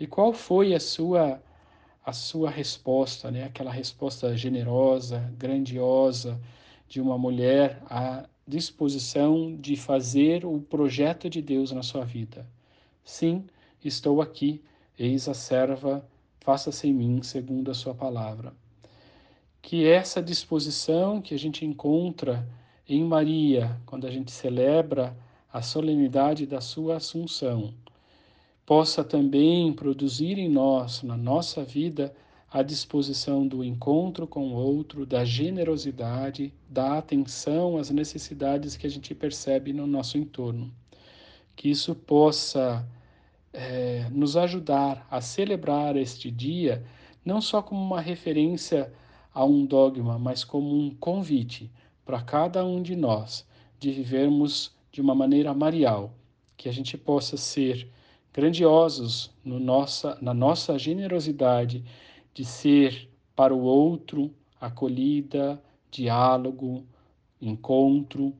E 0.00 0.04
qual 0.04 0.32
foi 0.32 0.74
a 0.74 0.80
sua 0.80 1.40
a 2.06 2.12
sua 2.12 2.48
resposta, 2.48 3.32
né? 3.32 3.42
Aquela 3.42 3.72
resposta 3.72 4.36
generosa, 4.36 5.18
grandiosa 5.36 6.40
de 6.88 7.00
uma 7.00 7.18
mulher 7.18 7.82
à 7.90 8.28
disposição 8.46 9.56
de 9.56 9.74
fazer 9.74 10.46
o 10.46 10.60
projeto 10.60 11.28
de 11.28 11.42
Deus 11.42 11.72
na 11.72 11.82
sua 11.82 12.04
vida. 12.04 12.48
Sim, 13.04 13.44
estou 13.84 14.22
aqui, 14.22 14.62
eis 14.96 15.28
a 15.28 15.34
serva, 15.34 16.08
faça-se 16.38 16.86
em 16.86 16.94
mim 16.94 17.22
segundo 17.24 17.72
a 17.72 17.74
sua 17.74 17.92
palavra. 17.92 18.54
Que 19.60 19.84
essa 19.84 20.22
disposição 20.22 21.20
que 21.20 21.34
a 21.34 21.38
gente 21.38 21.66
encontra 21.66 22.48
em 22.88 23.02
Maria, 23.02 23.80
quando 23.84 24.06
a 24.06 24.10
gente 24.12 24.30
celebra 24.30 25.16
a 25.52 25.60
solenidade 25.60 26.46
da 26.46 26.60
sua 26.60 26.98
Assunção, 26.98 27.74
possa 28.66 29.04
também 29.04 29.72
produzir 29.72 30.38
em 30.38 30.48
nós, 30.48 31.04
na 31.04 31.16
nossa 31.16 31.62
vida, 31.62 32.12
a 32.50 32.62
disposição 32.62 33.46
do 33.46 33.62
encontro 33.62 34.26
com 34.26 34.48
o 34.48 34.54
outro, 34.54 35.06
da 35.06 35.24
generosidade, 35.24 36.52
da 36.68 36.98
atenção 36.98 37.76
às 37.76 37.90
necessidades 37.90 38.76
que 38.76 38.86
a 38.86 38.90
gente 38.90 39.14
percebe 39.14 39.72
no 39.72 39.86
nosso 39.86 40.18
entorno. 40.18 40.72
Que 41.54 41.70
isso 41.70 41.94
possa 41.94 42.84
é, 43.52 44.08
nos 44.10 44.36
ajudar 44.36 45.06
a 45.08 45.20
celebrar 45.20 45.96
este 45.96 46.30
dia, 46.30 46.84
não 47.24 47.40
só 47.40 47.62
como 47.62 47.80
uma 47.80 48.00
referência 48.00 48.92
a 49.32 49.44
um 49.44 49.64
dogma, 49.64 50.18
mas 50.18 50.42
como 50.42 50.76
um 50.76 50.90
convite 50.90 51.70
para 52.04 52.20
cada 52.20 52.64
um 52.64 52.82
de 52.82 52.96
nós 52.96 53.46
de 53.78 53.92
vivermos 53.92 54.74
de 54.90 55.00
uma 55.00 55.14
maneira 55.14 55.52
marial, 55.52 56.14
que 56.56 56.68
a 56.68 56.72
gente 56.72 56.96
possa 56.96 57.36
ser 57.36 57.88
grandiosos 58.36 59.34
no 59.42 59.58
nossa, 59.58 60.18
na 60.20 60.34
nossa 60.34 60.78
generosidade 60.78 61.82
de 62.34 62.44
ser 62.44 63.08
para 63.34 63.54
o 63.54 63.62
outro 63.62 64.30
acolhida, 64.60 65.60
diálogo, 65.90 66.84
encontro 67.40 68.34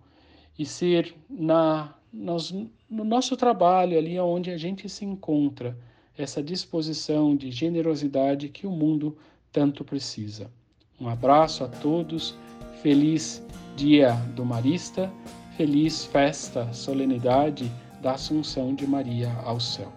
e 0.58 0.66
ser 0.66 1.14
na, 1.30 1.94
nos, 2.12 2.52
no 2.90 3.04
nosso 3.04 3.38
trabalho 3.38 3.96
ali 3.96 4.20
onde 4.20 4.50
a 4.50 4.58
gente 4.58 4.86
se 4.86 5.06
encontra 5.06 5.74
essa 6.16 6.42
disposição 6.42 7.34
de 7.34 7.50
generosidade 7.50 8.50
que 8.50 8.66
o 8.66 8.70
mundo 8.70 9.16
tanto 9.50 9.82
precisa. 9.82 10.50
Um 11.00 11.08
abraço 11.08 11.64
a 11.64 11.68
todos, 11.68 12.34
feliz 12.82 13.42
Dia 13.74 14.12
do 14.34 14.44
Marista, 14.44 15.10
feliz 15.56 16.04
festa, 16.04 16.70
solenidade 16.72 17.70
da 18.00 18.12
Assunção 18.12 18.74
de 18.74 18.86
Maria 18.86 19.32
ao 19.44 19.60
céu. 19.60 19.92